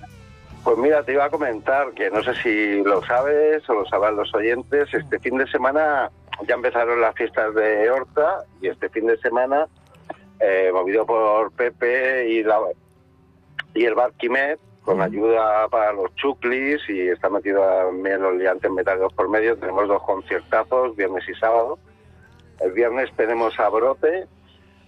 Pues 0.62 0.78
mira, 0.78 1.02
te 1.02 1.12
iba 1.12 1.24
a 1.24 1.30
comentar 1.30 1.92
que 1.94 2.08
no 2.10 2.22
sé 2.22 2.34
si 2.42 2.84
lo 2.84 3.04
sabes 3.04 3.68
o 3.68 3.74
lo 3.74 3.84
sabrán 3.86 4.14
los 4.14 4.32
oyentes. 4.34 4.92
Este 4.94 5.18
fin 5.18 5.38
de 5.38 5.46
semana 5.50 6.10
ya 6.46 6.54
empezaron 6.54 7.00
las 7.00 7.14
fiestas 7.14 7.54
de 7.54 7.90
Horta 7.90 8.44
y 8.60 8.68
este 8.68 8.88
fin 8.88 9.06
de 9.06 9.16
semana, 9.18 9.66
eh, 10.40 10.70
movido 10.72 11.04
por 11.06 11.52
Pepe 11.52 12.28
y, 12.30 12.42
la, 12.42 12.58
y 13.74 13.84
el 13.84 13.94
Bar 13.94 14.12
Quimet, 14.18 14.58
con 14.82 15.02
ayuda 15.02 15.68
para 15.68 15.92
los 15.92 16.14
chuclis 16.16 16.80
y 16.88 17.08
está 17.08 17.28
metido 17.28 17.62
también 17.62 18.22
los 18.22 18.34
liantes 18.36 18.70
metálicos 18.70 19.12
por 19.12 19.28
medio, 19.28 19.56
tenemos 19.56 19.86
dos 19.88 20.02
conciertazos, 20.02 20.96
viernes 20.96 21.24
y 21.28 21.34
sábado. 21.38 21.78
El 22.60 22.72
viernes 22.72 23.10
tenemos 23.16 23.58
a 23.60 23.68
Brote, 23.68 24.26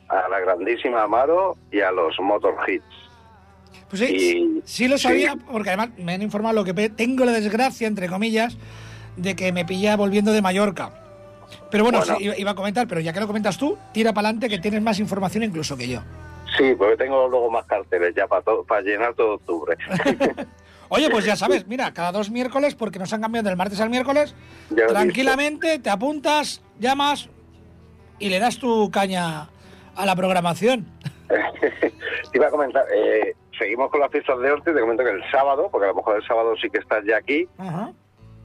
a 0.09 0.29
la 0.29 0.41
grandísima 0.41 1.03
Amaro 1.03 1.57
y 1.71 1.81
a 1.81 1.93
los 1.93 2.19
Motor 2.21 2.57
Hits. 2.67 2.85
Pues 3.89 4.01
sí, 4.01 4.07
Y- 4.17 4.63
sí 4.65 4.89
lo 4.89 4.97
sabía, 4.97 5.33
sí. 5.33 5.39
porque 5.51 5.69
además 5.71 5.91
me 5.99 6.15
han 6.15 6.23
informado 6.23 6.55
lo 6.55 6.65
que 6.65 6.89
tengo 6.91 7.25
la 7.27 7.33
desgracia, 7.33 7.87
entre 7.87 8.09
comillas, 8.09 8.57
de 9.17 9.37
que 9.37 9.53
me 9.53 9.65
pilla 9.67 9.97
volviendo 9.97 10.33
de 10.33 10.41
Mallorca. 10.41 10.91
Pero 11.73 11.85
bueno, 11.85 11.99
Bueno. 12.01 12.17
sí, 12.19 12.31
iba- 12.39 12.51
a 12.51 12.55
comentar, 12.55 12.87
pero 12.87 13.01
ya 13.01 13.13
que 13.15 13.19
lo 13.21 13.27
comentas 13.27 13.57
tú, 13.59 13.77
tira 13.93 14.13
para 14.13 14.29
adelante 14.29 14.49
que 14.51 14.59
tienes 14.59 14.83
más 14.83 15.01
información 15.01 15.43
incluso 15.43 15.75
que 15.77 15.89
yo. 15.89 16.01
Sí, 16.59 16.75
porque 16.77 16.97
tengo 16.99 17.27
luego 17.29 17.51
más 17.51 17.65
carteles 17.65 18.15
ya 18.15 18.27
para, 18.27 18.43
to- 18.43 18.63
para 18.65 18.83
llenar 18.83 19.15
todo 19.15 19.35
octubre. 19.37 19.77
Oye, 20.91 21.09
pues 21.09 21.25
ya 21.25 21.35
sabes, 21.35 21.67
mira, 21.67 21.95
cada 21.95 22.13
dos 22.13 22.31
miércoles, 22.31 22.75
porque 22.75 22.99
nos 22.99 23.11
han 23.15 23.23
cambiado 23.23 23.49
del 23.49 23.57
martes 23.57 23.81
al 23.81 23.89
miércoles, 23.89 24.35
lo 24.69 24.87
tranquilamente 24.89 25.79
te 25.79 25.89
apuntas, 25.89 26.61
llamas 26.79 27.31
y 28.19 28.29
le 28.29 28.39
das 28.39 28.59
tu 28.59 28.91
caña 28.91 29.49
a 29.97 30.05
la 30.07 30.15
programación. 30.15 30.85
Te 31.29 31.39
iba 32.37 32.49
a 32.49 32.51
comentar, 32.51 32.85
eh, 32.95 33.35
seguimos 33.59 33.91
con 33.91 34.01
las 34.01 34.11
fiestas 34.11 34.39
de 34.39 34.53
Horta 34.53 34.71
y 34.71 34.75
te 34.75 34.81
comento 34.81 35.03
que 35.03 35.11
el 35.11 35.23
sábado, 35.31 35.71
porque 35.73 35.87
a 35.87 35.89
lo 35.89 35.95
mejor 35.95 36.17
el 36.17 36.27
sábado 36.27 36.55
sí 36.61 36.69
que 36.69 36.81
estás 36.81 37.03
ya 37.07 37.17
aquí, 37.17 37.49
Ajá. 37.57 37.91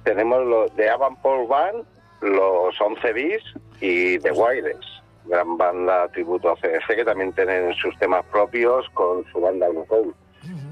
tenemos 0.05 0.45
los 0.45 0.73
de 0.77 0.89
Avan 0.89 1.17
Paul 1.21 1.45
Band, 1.49 1.83
los 2.21 2.79
11 2.79 3.13
bis 3.13 3.41
y 3.81 4.17
The 4.19 4.31
Wireless, 4.31 4.85
gran 5.25 5.57
banda 5.57 6.07
tributo 6.09 6.49
a 6.51 6.55
CDC 6.55 6.95
que 6.95 7.05
también 7.05 7.33
tienen 7.33 7.73
sus 7.75 7.97
temas 7.99 8.25
propios 8.31 8.87
con 8.93 9.23
su 9.31 9.39
banda 9.41 9.67
Blue 9.69 9.85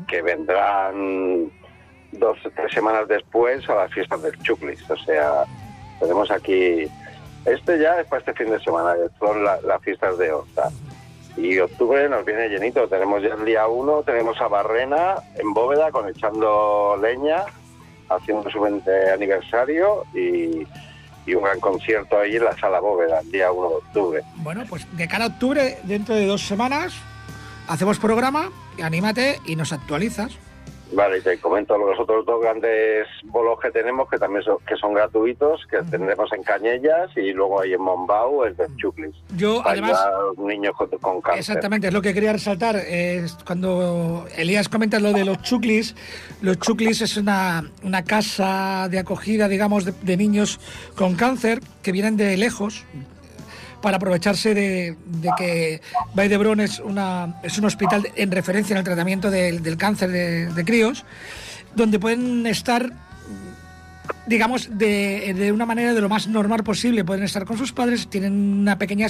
que 0.07 0.21
vendrán 0.21 1.51
dos 2.13 2.37
o 2.45 2.49
tres 2.51 2.71
semanas 2.71 3.07
después 3.07 3.67
a 3.69 3.75
las 3.75 3.91
fiestas 3.93 4.21
del 4.21 4.37
Chuclis. 4.41 4.89
O 4.89 4.95
sea, 4.97 5.43
tenemos 5.99 6.31
aquí... 6.31 6.87
Este 7.45 7.77
ya 7.79 7.99
es 7.99 8.07
para 8.07 8.19
este 8.21 8.33
fin 8.33 8.49
de 8.51 8.59
semana, 8.59 8.93
que 8.95 9.09
son 9.19 9.43
la- 9.43 9.59
las 9.61 9.81
fiestas 9.81 10.17
de 10.17 10.31
Horta. 10.31 10.69
Y 11.37 11.59
octubre 11.59 12.07
nos 12.07 12.23
viene 12.25 12.47
llenito. 12.47 12.87
Tenemos 12.87 13.21
ya 13.21 13.33
el 13.35 13.43
día 13.45 13.67
1, 13.67 14.03
tenemos 14.03 14.39
a 14.39 14.47
Barrena 14.47 15.15
en 15.35 15.53
Bóveda 15.53 15.91
con 15.91 16.07
echando 16.07 16.97
leña, 17.01 17.43
haciendo 18.09 18.49
su 18.49 18.61
20 18.61 19.11
aniversario 19.11 20.05
y, 20.13 20.65
y 21.25 21.35
un 21.35 21.43
gran 21.43 21.59
concierto 21.59 22.17
ahí 22.17 22.35
en 22.35 22.43
la 22.43 22.57
sala 22.57 22.79
Bóveda 22.79 23.19
el 23.19 23.31
día 23.31 23.51
1 23.51 23.69
de 23.69 23.75
octubre. 23.75 24.21
Bueno, 24.37 24.63
pues 24.69 24.85
de 24.95 25.07
cara 25.07 25.27
octubre, 25.27 25.79
dentro 25.83 26.15
de 26.15 26.25
dos 26.25 26.45
semanas, 26.45 26.93
hacemos 27.67 27.99
programa, 27.99 28.49
anímate 28.81 29.39
y 29.45 29.55
nos 29.55 29.73
actualizas. 29.73 30.37
Vale, 30.91 31.17
y 31.17 31.21
te 31.21 31.37
comento 31.39 31.77
los 31.77 31.99
otros 31.99 32.25
dos 32.25 32.41
grandes 32.41 33.07
bolos 33.23 33.59
que 33.59 33.71
tenemos, 33.71 34.07
que 34.09 34.17
también 34.19 34.43
son, 34.43 34.57
que 34.67 34.75
son 34.77 34.93
gratuitos, 34.93 35.65
que 35.69 35.77
tendremos 35.89 36.31
en 36.31 36.43
Cañellas 36.43 37.09
y 37.15 37.33
luego 37.33 37.59
hay 37.61 37.73
en 37.73 37.81
Mombau 37.81 38.43
el 38.45 38.55
de 38.55 38.67
Chuclis. 38.77 39.15
Yo, 39.35 39.63
para 39.63 39.71
además- 39.71 39.99
niños 40.37 40.73
con, 40.77 40.87
con 40.89 41.21
cáncer. 41.21 41.39
Exactamente, 41.39 41.87
es 41.87 41.93
lo 41.93 42.01
que 42.01 42.13
quería 42.13 42.33
resaltar. 42.33 42.75
Es 42.75 43.35
cuando 43.45 44.25
Elías 44.37 44.69
comenta 44.69 44.99
lo 44.99 45.11
de 45.11 45.25
los 45.25 45.41
chuclis, 45.41 45.95
los 46.41 46.59
chuclis 46.59 47.01
es 47.01 47.17
una, 47.17 47.69
una 47.83 48.03
casa 48.03 48.87
de 48.89 48.99
acogida, 48.99 49.47
digamos, 49.47 49.85
de, 49.85 49.93
de 50.03 50.17
niños 50.17 50.59
con 50.95 51.15
cáncer 51.15 51.59
que 51.81 51.91
vienen 51.91 52.15
de 52.15 52.37
lejos 52.37 52.85
para 53.81 53.97
aprovecharse 53.97 54.53
de, 54.53 54.97
de 55.05 55.29
que 55.37 55.81
Vall 56.13 56.59
es, 56.59 56.79
una, 56.79 57.39
es 57.43 57.57
un 57.57 57.65
hospital 57.65 58.07
en 58.15 58.31
referencia 58.31 58.73
en 58.73 58.79
el 58.79 58.83
tratamiento 58.83 59.29
del, 59.29 59.61
del 59.61 59.77
cáncer 59.77 60.09
de, 60.11 60.47
de 60.53 60.65
críos, 60.65 61.05
donde 61.75 61.99
pueden 61.99 62.45
estar 62.47 62.91
digamos, 64.27 64.69
de, 64.77 65.33
de 65.35 65.51
una 65.51 65.65
manera 65.65 65.93
de 65.93 66.01
lo 66.01 66.09
más 66.09 66.27
normal 66.27 66.63
posible. 66.63 67.03
Pueden 67.03 67.23
estar 67.23 67.45
con 67.45 67.57
sus 67.57 67.71
padres, 67.71 68.07
tienen 68.07 68.33
una 68.33 68.77
pequeña 68.77 69.07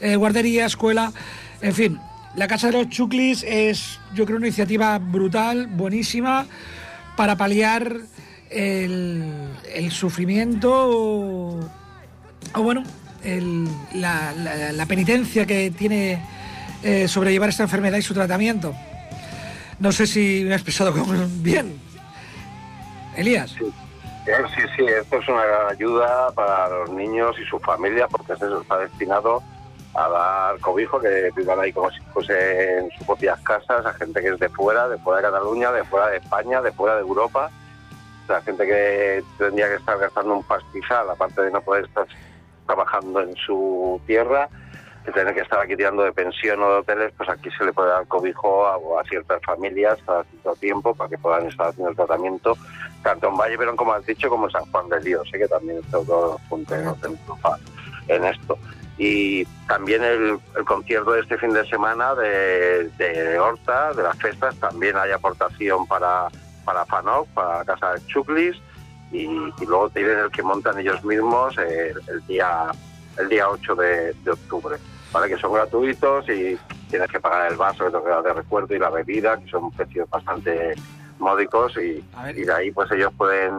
eh, 0.00 0.16
guardería, 0.16 0.66
escuela, 0.66 1.12
en 1.60 1.74
fin. 1.74 2.00
La 2.36 2.48
Casa 2.48 2.66
de 2.66 2.72
los 2.72 2.88
Chuclis 2.88 3.44
es, 3.46 4.00
yo 4.14 4.24
creo, 4.26 4.38
una 4.38 4.46
iniciativa 4.46 4.98
brutal, 4.98 5.66
buenísima, 5.68 6.46
para 7.16 7.36
paliar 7.36 8.00
el, 8.50 9.24
el 9.72 9.90
sufrimiento 9.92 10.70
o, 10.72 11.60
o, 12.54 12.62
bueno, 12.62 12.82
el- 13.24 13.68
la, 13.94 14.32
la- 14.32 14.72
la 14.72 14.86
penitencia 14.86 15.46
que 15.46 15.70
tiene 15.70 16.22
eh, 16.82 17.08
sobrellevar 17.08 17.48
esta 17.48 17.62
enfermedad 17.62 17.96
y 17.98 18.02
su 18.02 18.14
tratamiento. 18.14 18.74
No 19.78 19.90
sé 19.92 20.06
si 20.06 20.42
me 20.44 20.50
he 20.50 20.54
expresado 20.54 20.92
con- 20.92 21.42
bien. 21.42 21.80
Elías. 23.16 23.54
Eh, 23.60 23.64
Sí, 24.56 24.62
sí, 24.76 24.84
esto 24.86 25.18
es 25.18 25.28
una 25.28 25.44
gran 25.44 25.70
ayuda 25.72 26.30
para 26.32 26.68
los 26.70 26.90
niños 26.90 27.36
y 27.38 27.44
sus 27.44 27.60
familias 27.62 28.08
porque 28.10 28.32
eso 28.32 28.60
está 28.62 28.78
destinado 28.78 29.42
a 29.94 30.08
dar 30.08 30.58
cobijo, 30.60 30.98
que 30.98 31.30
vivan 31.36 31.60
ahí 31.60 31.72
como 31.74 31.90
si 31.90 32.00
fuese 32.12 32.78
en 32.78 32.90
sus 32.92 33.06
propias 33.06 33.38
casas, 33.40 33.84
a 33.84 33.92
gente 33.92 34.22
que 34.22 34.28
es 34.28 34.38
de 34.40 34.48
fuera, 34.48 34.88
de 34.88 34.96
fuera 34.98 35.18
de 35.20 35.24
Cataluña, 35.30 35.70
de 35.72 35.84
fuera 35.84 36.08
de 36.08 36.16
España, 36.16 36.62
de 36.62 36.72
fuera 36.72 36.94
de 36.96 37.02
Europa. 37.02 37.50
Sea, 38.26 38.40
gente 38.40 38.64
que 38.66 39.22
tendría 39.36 39.68
que 39.68 39.74
estar 39.76 39.98
gastando 39.98 40.34
un 40.34 40.42
pastizal, 40.42 41.10
aparte 41.10 41.42
de 41.42 41.50
no 41.50 41.60
poder 41.60 41.84
estar 41.84 42.06
trabajando 42.66 43.20
en 43.20 43.34
su 43.36 44.00
tierra, 44.06 44.48
que 45.04 45.12
tener 45.12 45.34
que 45.34 45.42
estar 45.42 45.60
aquí 45.60 45.76
tirando 45.76 46.02
de 46.02 46.12
pensión 46.12 46.62
o 46.62 46.68
de 46.70 46.76
hoteles, 46.78 47.12
pues 47.16 47.28
aquí 47.28 47.50
se 47.58 47.64
le 47.64 47.72
puede 47.72 47.90
dar 47.90 48.06
cobijo 48.06 48.66
a, 48.66 48.76
a 48.76 49.04
ciertas 49.04 49.42
familias 49.42 49.98
a 50.08 50.24
cierto 50.24 50.54
tiempo 50.56 50.94
para 50.94 51.10
que 51.10 51.18
puedan 51.18 51.46
estar 51.46 51.68
haciendo 51.68 51.90
el 51.90 51.96
tratamiento 51.96 52.56
tanto 53.02 53.28
en 53.28 53.36
Valle 53.36 53.58
Verón, 53.58 53.76
como 53.76 53.92
has 53.92 54.06
dicho, 54.06 54.30
como 54.30 54.46
en 54.46 54.52
San 54.52 54.64
Juan 54.70 54.88
del 54.88 55.02
Río. 55.02 55.22
Sé 55.26 55.38
que 55.38 55.46
también 55.46 55.78
está 55.78 55.98
todo 55.98 56.38
junto 56.48 56.74
en 56.74 58.24
esto. 58.24 58.58
Y 58.96 59.44
también 59.66 60.04
el, 60.04 60.38
el 60.56 60.64
concierto 60.64 61.12
de 61.12 61.20
este 61.20 61.36
fin 61.36 61.52
de 61.52 61.66
semana 61.66 62.14
de, 62.14 62.88
de 62.96 63.38
Horta, 63.38 63.92
de 63.92 64.04
las 64.04 64.16
festas, 64.18 64.54
también 64.56 64.96
hay 64.96 65.10
aportación 65.10 65.86
para, 65.86 66.28
para 66.64 66.86
FANOC, 66.86 67.28
para 67.34 67.64
Casa 67.64 67.94
de 67.94 68.06
Chuclis, 68.06 68.56
y, 69.14 69.24
y 69.60 69.66
luego 69.66 69.88
tienen 69.90 70.18
el 70.18 70.30
que 70.30 70.42
montan 70.42 70.78
ellos 70.78 71.02
mismos 71.04 71.56
el, 71.58 72.00
el 72.08 72.26
día 72.26 72.70
el 73.18 73.28
día 73.28 73.48
8 73.48 73.74
de, 73.76 74.12
de 74.12 74.30
octubre. 74.30 74.76
¿vale? 75.12 75.28
Que 75.28 75.40
son 75.40 75.52
gratuitos 75.52 76.28
y 76.28 76.58
tienes 76.90 77.08
que 77.10 77.20
pagar 77.20 77.50
el 77.50 77.56
vaso 77.56 77.84
te 77.90 78.28
de 78.28 78.34
recuerdo 78.34 78.74
y 78.74 78.78
la 78.78 78.90
bebida, 78.90 79.38
que 79.38 79.48
son 79.48 79.70
precios 79.70 80.10
bastante 80.10 80.74
módicos 81.18 81.76
y, 81.76 82.04
y 82.36 82.42
de 82.42 82.52
ahí 82.52 82.72
pues 82.72 82.90
ellos 82.90 83.12
pueden 83.16 83.52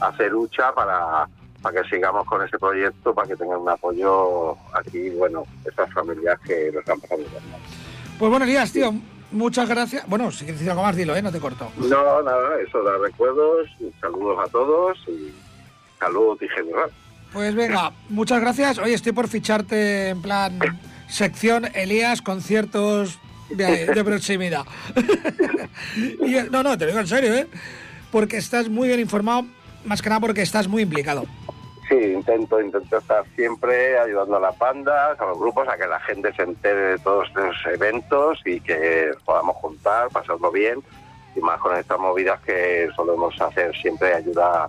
hacer 0.00 0.32
lucha 0.32 0.72
para, 0.74 1.28
para 1.62 1.82
que 1.82 1.88
sigamos 1.88 2.26
con 2.26 2.42
ese 2.42 2.58
proyecto, 2.58 3.14
para 3.14 3.28
que 3.28 3.36
tengan 3.36 3.60
un 3.60 3.68
apoyo 3.68 4.56
aquí, 4.74 5.10
bueno, 5.10 5.44
estas 5.64 5.92
familias 5.92 6.38
que 6.40 6.72
pasando 6.84 7.16
bien 7.16 7.50
mal. 7.52 7.60
Pues 8.18 8.30
bueno, 8.30 8.44
Elías, 8.44 8.72
tío, 8.72 8.92
muchas 9.30 9.68
gracias. 9.68 10.06
Bueno, 10.08 10.30
si 10.30 10.38
quieres 10.40 10.58
decir 10.58 10.70
algo 10.70 10.82
más, 10.82 10.96
dilo, 10.96 11.14
¿eh? 11.16 11.22
No 11.22 11.32
te 11.32 11.40
corto. 11.40 11.70
No, 11.76 12.22
nada, 12.22 12.60
eso 12.66 12.82
da 12.82 12.98
recuerdos, 12.98 13.68
saludos 14.00 14.38
a 14.46 14.50
todos 14.50 14.98
y 15.08 15.32
salud 15.98 16.38
y 16.40 16.48
general. 16.48 16.90
Pues 17.32 17.54
venga, 17.54 17.92
muchas 18.08 18.40
gracias. 18.40 18.78
Oye, 18.78 18.94
estoy 18.94 19.12
por 19.12 19.28
ficharte 19.28 20.10
en 20.10 20.22
plan 20.22 20.58
sección 21.08 21.66
Elías, 21.74 22.22
conciertos 22.22 23.18
de, 23.50 23.86
de 23.86 24.04
proximidad. 24.04 24.64
Y, 25.96 26.32
no, 26.50 26.62
no, 26.62 26.76
te 26.76 26.84
lo 26.84 26.90
digo 26.90 27.00
en 27.00 27.06
serio, 27.06 27.34
¿eh? 27.34 27.46
Porque 28.10 28.38
estás 28.38 28.68
muy 28.68 28.88
bien 28.88 28.98
informado, 28.98 29.46
más 29.84 30.02
que 30.02 30.08
nada 30.08 30.20
porque 30.20 30.42
estás 30.42 30.68
muy 30.68 30.82
implicado. 30.82 31.26
Sí, 31.88 31.94
intento, 31.94 32.60
intento 32.60 32.98
estar 32.98 33.24
siempre 33.36 33.96
ayudando 33.96 34.38
a 34.38 34.40
las 34.40 34.58
bandas, 34.58 35.20
a 35.20 35.26
los 35.26 35.38
grupos, 35.38 35.68
a 35.68 35.76
que 35.76 35.86
la 35.86 36.00
gente 36.00 36.32
se 36.34 36.42
entere 36.42 36.80
de 36.80 36.98
todos 36.98 37.28
estos 37.28 37.54
eventos 37.72 38.40
y 38.44 38.60
que 38.60 39.12
podamos 39.24 39.56
juntar, 39.56 40.08
pasarlo 40.10 40.50
bien 40.50 40.82
y 41.36 41.40
más 41.40 41.60
con 41.60 41.76
estas 41.76 41.98
movidas 41.98 42.40
que 42.40 42.88
solemos 42.96 43.40
hacer 43.40 43.76
siempre 43.76 44.14
ayuda 44.14 44.68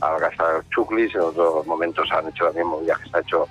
a 0.00 0.18
los 0.18 0.68
Chuclis, 0.70 1.14
en 1.14 1.20
otros 1.22 1.66
momentos 1.66 2.10
han 2.12 2.28
hecho 2.28 2.46
también 2.46 2.66
movidas 2.66 2.98
que 2.98 3.08
se 3.08 3.16
ha 3.16 3.20
hecho 3.20 3.48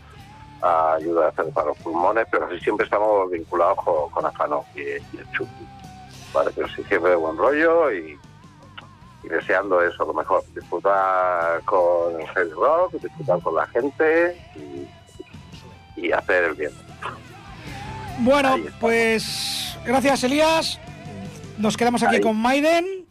a 0.62 0.94
ayuda 0.94 1.26
a 1.26 1.30
hacer 1.30 1.46
para 1.54 1.68
los 1.68 1.78
pulmones, 1.80 2.28
pero 2.30 2.46
así 2.46 2.60
siempre 2.60 2.84
estamos 2.84 3.32
vinculados 3.32 3.78
con, 3.84 4.12
con 4.12 4.26
Afano 4.26 4.64
y, 4.76 4.82
y 4.82 5.18
el 5.18 5.32
Chuclis. 5.32 5.70
Vale, 6.34 6.52
pero 6.56 6.68
sí 6.68 6.84
siempre 6.84 7.12
de 7.12 7.16
buen 7.16 7.36
rollo 7.36 7.92
y, 7.92 8.20
y 9.24 9.28
deseando 9.30 9.82
eso, 9.82 10.06
lo 10.06 10.14
mejor, 10.14 10.44
disfrutar 10.56 11.62
con 11.66 12.20
el 12.36 12.52
rock, 12.52 12.94
disfrutar 12.94 13.40
con 13.42 13.56
la 13.56 13.68
gente 13.68 14.38
y, 14.56 14.88
y 16.02 16.12
hacer 16.12 16.44
el 16.46 16.54
bien. 16.56 16.72
Bueno, 18.20 18.58
pues 18.80 19.78
gracias, 19.86 20.24
Elías. 20.24 20.80
Nos 21.58 21.78
quedamos 21.78 22.02
aquí 22.04 22.16
Ahí. 22.16 22.22
con 22.22 22.36
Maiden 22.38 23.06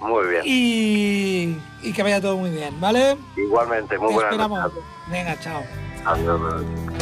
Muy 0.00 0.26
bien. 0.28 0.42
y, 0.44 1.56
y 1.82 1.92
que 1.92 2.02
vaya 2.02 2.20
todo 2.20 2.36
muy 2.36 2.50
bien, 2.50 2.78
¿vale? 2.80 3.16
Igualmente, 3.36 3.96
muy 3.98 4.08
Te 4.08 4.14
buenas 4.14 4.32
esperamos. 4.32 4.58
noches. 4.60 4.78
Venga, 5.08 5.40
chao. 5.40 5.62
Adiós. 6.04 6.40
Spend 6.40 6.95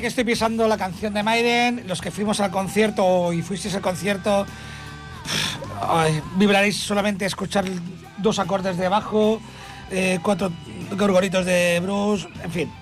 que 0.00 0.06
estoy 0.08 0.24
pisando 0.24 0.68
la 0.68 0.76
canción 0.76 1.14
de 1.14 1.22
Maiden. 1.22 1.84
Los 1.86 2.00
que 2.00 2.10
fuimos 2.10 2.40
al 2.40 2.50
concierto 2.50 3.32
y 3.32 3.42
fuisteis 3.42 3.74
al 3.74 3.80
concierto, 3.80 4.46
vibraréis 6.36 6.76
solamente 6.76 7.24
a 7.24 7.28
escuchar 7.28 7.64
dos 8.18 8.38
acordes 8.38 8.76
de 8.76 8.88
bajo, 8.88 9.40
eh, 9.90 10.18
cuatro 10.22 10.52
gorgoritos 10.96 11.44
de 11.44 11.80
Bruce, 11.82 12.28
en 12.42 12.50
fin. 12.50 12.72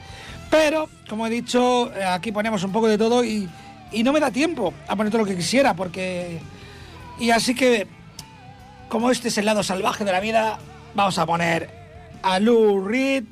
Pero, 0.51 0.89
como 1.09 1.27
he 1.27 1.31
dicho, 1.31 1.91
aquí 2.09 2.33
ponemos 2.33 2.63
un 2.65 2.73
poco 2.73 2.89
de 2.89 2.99
todo 2.99 3.25
y, 3.25 3.49
y 3.93 4.03
no 4.03 4.13
me 4.13 4.21
da 4.21 4.31
tiempo 4.31 4.73
a 4.89 4.97
poner 4.97 5.11
todo 5.11 5.23
lo 5.23 5.29
que 5.29 5.37
quisiera, 5.37 5.75
porque. 5.75 6.41
Y 7.19 7.31
así 7.31 7.55
que, 7.55 7.87
como 8.89 9.11
este 9.11 9.29
es 9.29 9.39
el 9.39 9.47
lado 9.47 9.63
salvaje 9.63 10.05
de 10.05 10.13
la 10.13 10.21
vida, 10.21 10.59
vamos 10.95 11.19
a 11.19 11.27
poner 11.27 11.71
a 12.23 12.41
Lou 12.41 12.87
Reed 12.87 13.25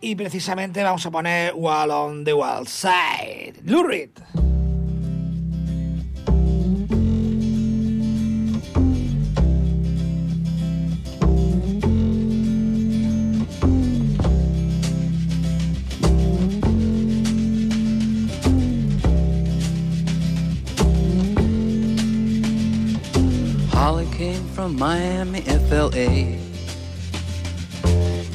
y 0.00 0.14
precisamente 0.14 0.82
vamos 0.82 1.04
a 1.06 1.10
poner 1.10 1.54
Wall 1.54 1.90
on 1.90 2.24
the 2.24 2.32
Wild 2.32 2.68
Side. 2.68 3.54
Lou. 3.64 3.84
Holly 23.72 24.06
came 24.16 24.46
from 24.54 24.76
Miami, 24.76 25.40
FLA. 25.42 26.49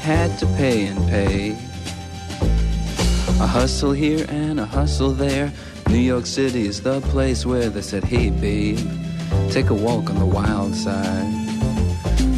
had 0.00 0.38
to 0.38 0.46
pay 0.56 0.86
and 0.86 0.98
pay. 1.10 1.50
A 3.38 3.46
hustle 3.46 3.92
here 3.92 4.24
and 4.30 4.58
a 4.58 4.64
hustle 4.64 5.12
there. 5.12 5.52
New 5.88 5.98
York 5.98 6.24
City 6.24 6.66
is 6.66 6.80
the 6.80 7.02
place 7.02 7.44
where 7.44 7.68
they 7.68 7.82
said, 7.82 8.04
Hey, 8.04 8.30
babe, 8.30 8.78
take 9.50 9.68
a 9.68 9.74
walk 9.74 10.08
on 10.08 10.18
the 10.18 10.24
wild 10.24 10.74
side. 10.74 11.30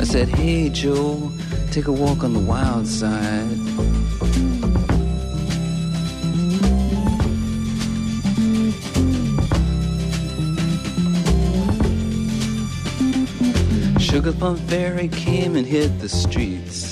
I 0.00 0.04
said, 0.04 0.28
Hey, 0.28 0.70
Joe, 0.70 1.30
take 1.70 1.86
a 1.86 1.92
walk 1.92 2.24
on 2.24 2.32
the 2.32 2.40
wild 2.40 2.88
side. 2.88 3.46
Sugar 14.00 14.32
Plum 14.32 14.56
Fairy 14.66 15.08
came 15.08 15.54
and 15.54 15.66
hit 15.66 16.00
the 16.00 16.08
streets. 16.08 16.91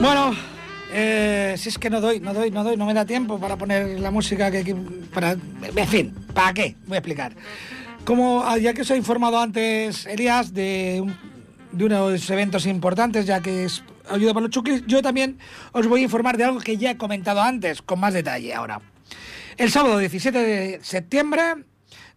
Bueno, 0.00 0.34
eh, 0.92 1.54
si 1.56 1.70
es 1.70 1.78
que 1.78 1.88
no 1.88 2.02
doy, 2.02 2.20
no 2.20 2.34
doy, 2.34 2.50
no 2.50 2.64
doy, 2.64 2.76
no 2.76 2.84
me 2.84 2.92
da 2.92 3.06
tiempo 3.06 3.38
para 3.40 3.56
poner 3.56 3.98
la 3.98 4.10
música 4.10 4.50
que... 4.50 4.62
que 4.62 4.74
para, 4.74 5.32
en 5.32 5.88
fin, 5.88 6.14
¿para 6.34 6.52
qué? 6.52 6.76
Voy 6.86 6.96
a 6.96 6.98
explicar. 6.98 7.32
Como 8.08 8.42
ah, 8.42 8.56
ya 8.56 8.72
que 8.72 8.80
os 8.80 8.90
he 8.90 8.96
informado 8.96 9.36
antes, 9.38 10.06
Elías, 10.06 10.54
de, 10.54 11.04
de 11.72 11.84
unos 11.84 12.30
eventos 12.30 12.64
importantes, 12.64 13.26
ya 13.26 13.42
que 13.42 13.64
es 13.64 13.84
ayuda 14.08 14.32
para 14.32 14.44
los 14.44 14.50
chuclis, 14.50 14.82
yo 14.86 15.02
también 15.02 15.36
os 15.72 15.86
voy 15.86 16.00
a 16.00 16.04
informar 16.04 16.38
de 16.38 16.44
algo 16.44 16.58
que 16.58 16.78
ya 16.78 16.92
he 16.92 16.96
comentado 16.96 17.42
antes, 17.42 17.82
con 17.82 18.00
más 18.00 18.14
detalle 18.14 18.54
ahora. 18.54 18.80
El 19.58 19.70
sábado 19.70 19.98
17 19.98 20.38
de 20.38 20.80
septiembre, 20.80 21.66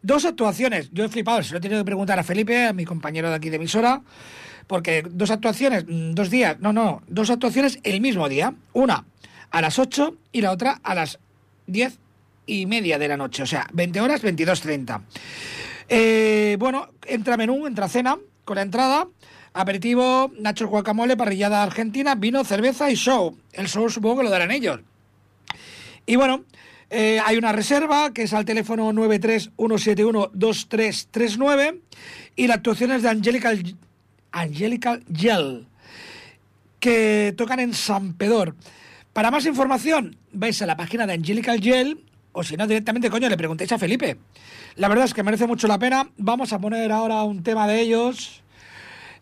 dos 0.01 0.23
actuaciones. 0.23 0.89
Yo 0.93 1.03
he 1.03 1.09
flipado, 1.09 1.43
se 1.43 1.51
lo 1.51 1.57
he 1.57 1.61
tenido 1.61 1.81
que 1.81 1.87
preguntar 1.87 2.17
a 2.17 2.23
Felipe, 2.23 2.67
a 2.67 2.71
mi 2.71 2.85
compañero 2.85 3.27
de 3.27 3.35
aquí 3.35 3.49
de 3.49 3.57
emisora, 3.57 4.01
porque 4.67 5.03
dos 5.05 5.29
actuaciones, 5.29 5.83
mm, 5.85 6.13
dos 6.13 6.29
días, 6.29 6.57
no, 6.61 6.71
no, 6.71 7.03
dos 7.09 7.29
actuaciones 7.29 7.79
el 7.83 7.99
mismo 7.99 8.29
día. 8.29 8.53
Una 8.71 9.03
a 9.49 9.59
las 9.59 9.77
8 9.77 10.15
y 10.31 10.39
la 10.39 10.51
otra 10.51 10.79
a 10.83 10.95
las 10.95 11.19
10 11.67 11.99
y 12.45 12.65
media 12.65 12.97
de 12.97 13.09
la 13.09 13.17
noche, 13.17 13.43
o 13.43 13.45
sea, 13.45 13.67
20 13.73 13.99
horas, 13.99 14.23
22.30. 14.23 15.01
Eh, 15.93 16.55
bueno, 16.57 16.87
entra 17.05 17.35
menú, 17.35 17.67
entra 17.67 17.89
cena, 17.89 18.17
con 18.45 18.55
la 18.55 18.61
entrada, 18.61 19.09
aperitivo, 19.51 20.31
nachos 20.39 20.69
guacamole, 20.69 21.17
parrillada 21.17 21.61
argentina, 21.61 22.15
vino, 22.15 22.45
cerveza 22.45 22.89
y 22.89 22.95
show. 22.95 23.37
El 23.51 23.67
show 23.67 23.89
supongo 23.89 24.19
que 24.19 24.23
lo 24.23 24.29
darán 24.29 24.51
ellos. 24.51 24.79
Y 26.05 26.15
bueno, 26.15 26.45
Eh, 26.93 27.21
hay 27.23 27.37
una 27.37 27.53
reserva 27.53 28.11
que 28.11 28.23
es 28.23 28.33
al 28.33 28.43
teléfono 28.43 28.91
931712339 28.91 31.79
y 32.35 32.47
la 32.47 32.55
actuación 32.55 32.91
es 32.91 33.01
de 33.01 33.07
Angelical, 33.07 33.77
Angelical 34.33 35.01
Gel, 35.15 35.67
que 36.81 37.33
tocan 37.37 37.61
en 37.61 37.73
San 37.73 38.11
Pedor. 38.15 38.57
Para 39.13 39.31
más 39.31 39.45
información, 39.45 40.17
vais 40.33 40.61
a 40.61 40.65
la 40.65 40.75
página 40.75 41.07
de 41.07 41.13
Angelical 41.13 41.61
Gel 41.61 42.03
o 42.33 42.43
si 42.43 42.55
no, 42.55 42.67
directamente, 42.67 43.09
coño, 43.09 43.29
le 43.29 43.37
preguntéis 43.37 43.71
a 43.71 43.77
Felipe. 43.77 44.17
La 44.75 44.87
verdad 44.87 45.05
es 45.05 45.13
que 45.13 45.23
merece 45.23 45.47
mucho 45.47 45.67
la 45.67 45.77
pena. 45.77 46.09
Vamos 46.17 46.53
a 46.53 46.59
poner 46.59 46.91
ahora 46.91 47.23
un 47.23 47.43
tema 47.43 47.67
de 47.67 47.81
ellos. 47.81 48.41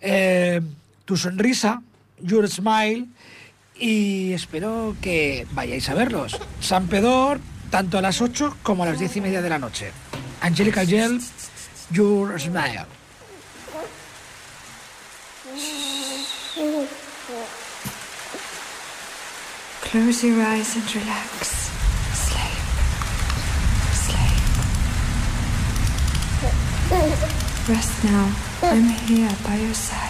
Eh, 0.02 0.62
tu 1.06 1.18
sonrisa, 1.18 1.82
Your 2.22 2.48
Smile. 2.48 3.08
Y 3.76 4.34
espero 4.34 4.96
que 5.02 5.48
vayáis 5.52 5.90
a 5.90 5.96
verlos. 5.96 6.40
San 6.60 6.88
Pedor, 6.88 7.40
tanto 7.72 7.98
a 7.98 8.02
las 8.02 8.22
8 8.22 8.58
como 8.62 8.84
a 8.84 8.88
las 8.88 9.00
10 9.00 9.18
y 9.18 9.22
media 9.22 9.42
de 9.42 9.50
la 9.50 9.58
noche. 9.58 9.92
Angelical 10.42 10.86
Gel, 10.86 11.20
Your 11.92 12.40
Smile. 12.40 12.86
Close 19.82 20.24
your 20.24 20.40
eyes 20.42 20.76
and 20.76 20.96
relax. 20.96 21.59
Rest 26.92 28.04
now. 28.04 28.36
I'm 28.64 28.84
here 29.06 29.30
by 29.46 29.58
your 29.58 29.76
side. 29.76 30.09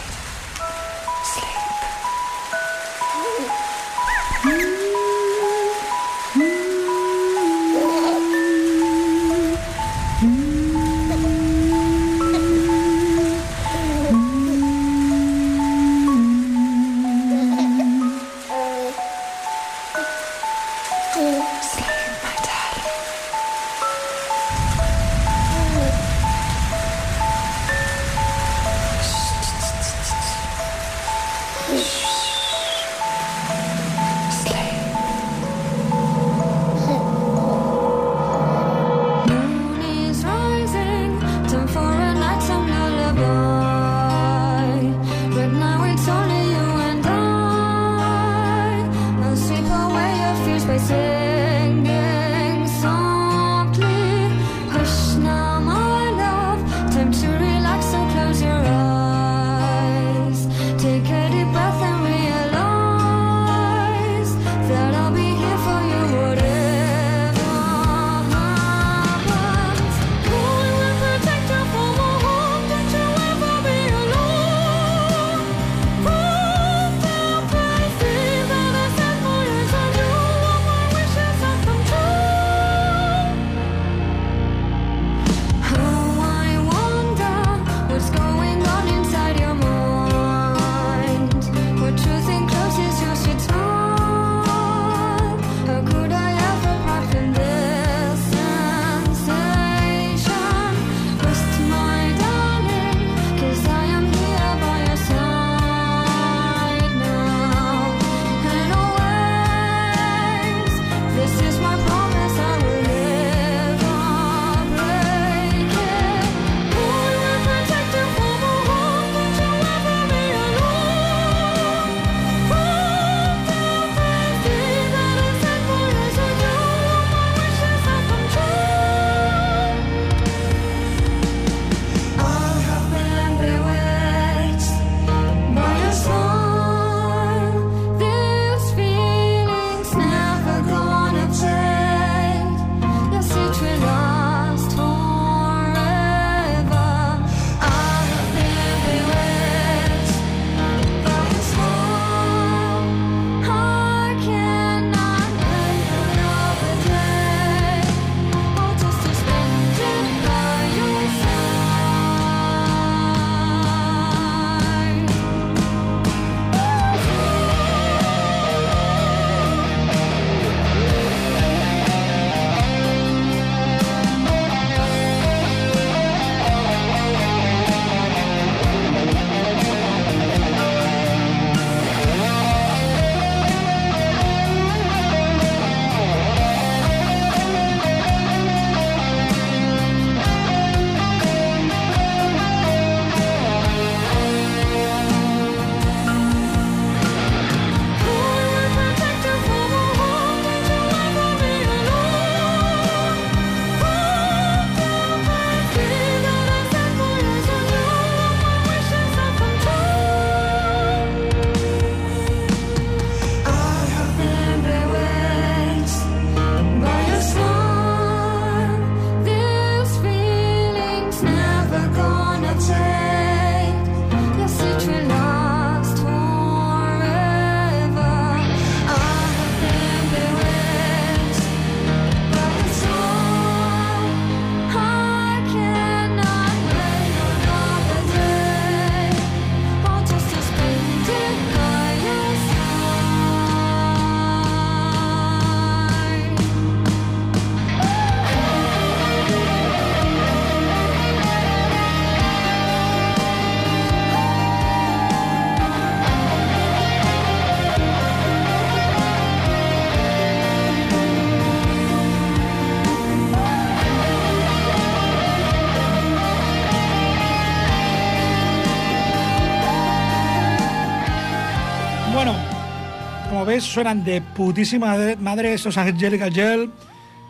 Ves, 273.50 273.64
suenan 273.64 274.04
de 274.04 274.22
putísima 274.22 274.96
madre 275.20 275.54
estos 275.54 275.76
Angelica 275.76 276.30
Gel. 276.30 276.70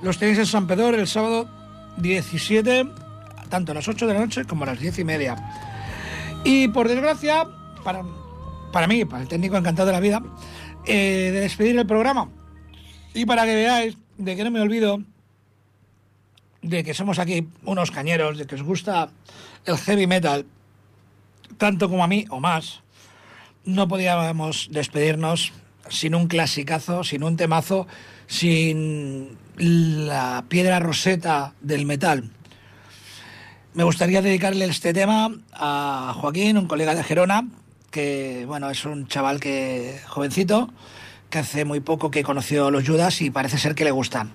Los 0.01 0.17
tenéis 0.17 0.39
en 0.39 0.45
San 0.45 0.67
Pedro 0.67 0.89
el 0.89 1.07
sábado 1.07 1.47
17, 1.95 2.85
tanto 3.47 3.71
a 3.71 3.75
las 3.75 3.87
8 3.87 4.05
de 4.05 4.13
la 4.13 4.19
noche 4.19 4.43
como 4.43 4.65
a 4.65 4.67
las 4.67 4.79
10 4.81 4.99
y 4.99 5.03
media. 5.05 5.37
Y 6.43 6.67
por 6.67 6.89
desgracia, 6.89 7.47
para, 7.85 8.03
para 8.73 8.87
mí, 8.87 9.05
para 9.05 9.21
el 9.21 9.29
técnico 9.29 9.55
encantado 9.55 9.87
de 9.87 9.93
la 9.93 10.01
vida, 10.01 10.21
eh, 10.85 11.29
de 11.31 11.39
despedir 11.39 11.79
el 11.79 11.87
programa. 11.87 12.29
Y 13.13 13.25
para 13.25 13.45
que 13.45 13.55
veáis 13.55 13.97
de 14.17 14.35
que 14.35 14.43
no 14.43 14.51
me 14.51 14.59
olvido 14.59 15.01
de 16.61 16.83
que 16.83 16.93
somos 16.93 17.17
aquí 17.17 17.47
unos 17.63 17.91
cañeros, 17.91 18.37
de 18.37 18.45
que 18.45 18.55
os 18.55 18.63
gusta 18.63 19.09
el 19.65 19.77
heavy 19.77 20.05
metal, 20.05 20.45
tanto 21.57 21.89
como 21.89 22.03
a 22.03 22.07
mí 22.07 22.25
o 22.29 22.41
más, 22.41 22.81
no 23.63 23.87
podíamos 23.87 24.67
despedirnos 24.69 25.53
sin 25.89 26.15
un 26.15 26.27
clasicazo, 26.27 27.03
sin 27.03 27.23
un 27.23 27.37
temazo, 27.37 27.87
sin 28.27 29.37
la 29.57 30.45
piedra 30.47 30.79
roseta 30.79 31.53
del 31.61 31.85
metal. 31.85 32.31
Me 33.73 33.83
gustaría 33.83 34.21
dedicarle 34.21 34.65
este 34.65 34.93
tema 34.93 35.29
a 35.53 36.13
Joaquín, 36.15 36.57
un 36.57 36.67
colega 36.67 36.95
de 36.95 37.03
Gerona, 37.03 37.47
que 37.91 38.45
bueno, 38.47 38.69
es 38.69 38.85
un 38.85 39.07
chaval 39.07 39.39
que 39.39 39.99
jovencito, 40.07 40.69
que 41.29 41.39
hace 41.39 41.65
muy 41.65 41.79
poco 41.79 42.09
que 42.11 42.23
conoció 42.23 42.71
los 42.71 42.87
Judas 42.87 43.21
y 43.21 43.29
parece 43.29 43.57
ser 43.57 43.75
que 43.75 43.83
le 43.83 43.91
gustan. 43.91 44.31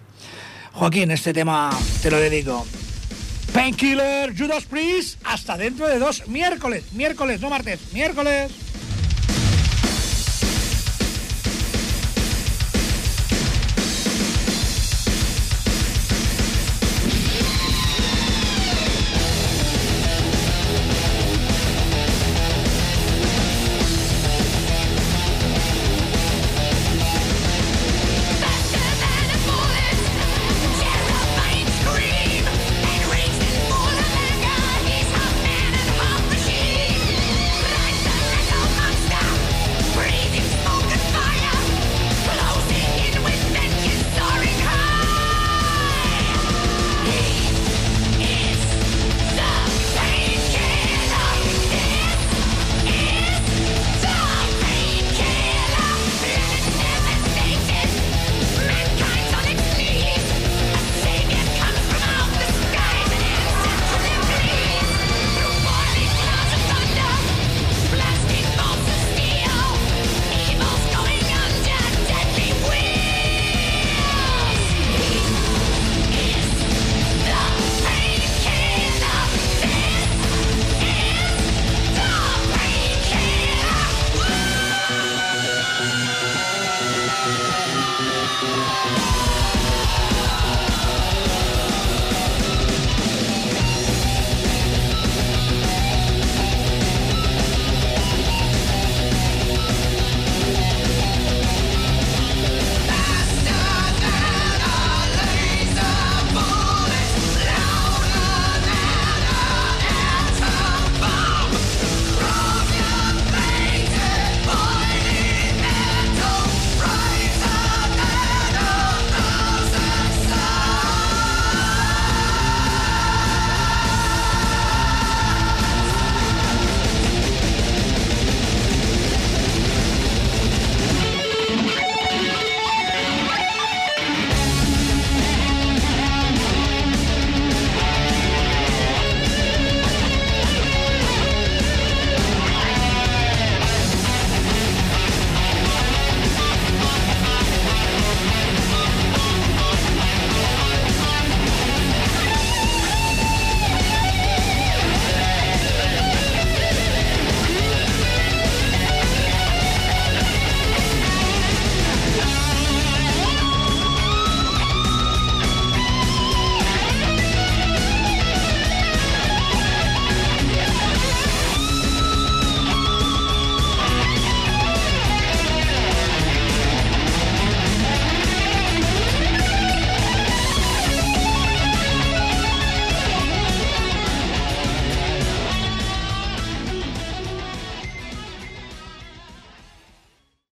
Joaquín, 0.72 1.11
este 1.11 1.32
tema 1.32 1.70
te 2.02 2.11
lo 2.11 2.18
dedico. 2.18 2.66
Painkiller, 3.52 4.36
Judas 4.36 4.64
Priest, 4.64 5.20
hasta 5.24 5.57
dentro 5.57 5.86
de 5.86 5.98
dos 5.98 6.26
miércoles, 6.26 6.92
miércoles, 6.92 7.40
no 7.40 7.48
martes, 7.50 7.92
miércoles. 7.92 8.63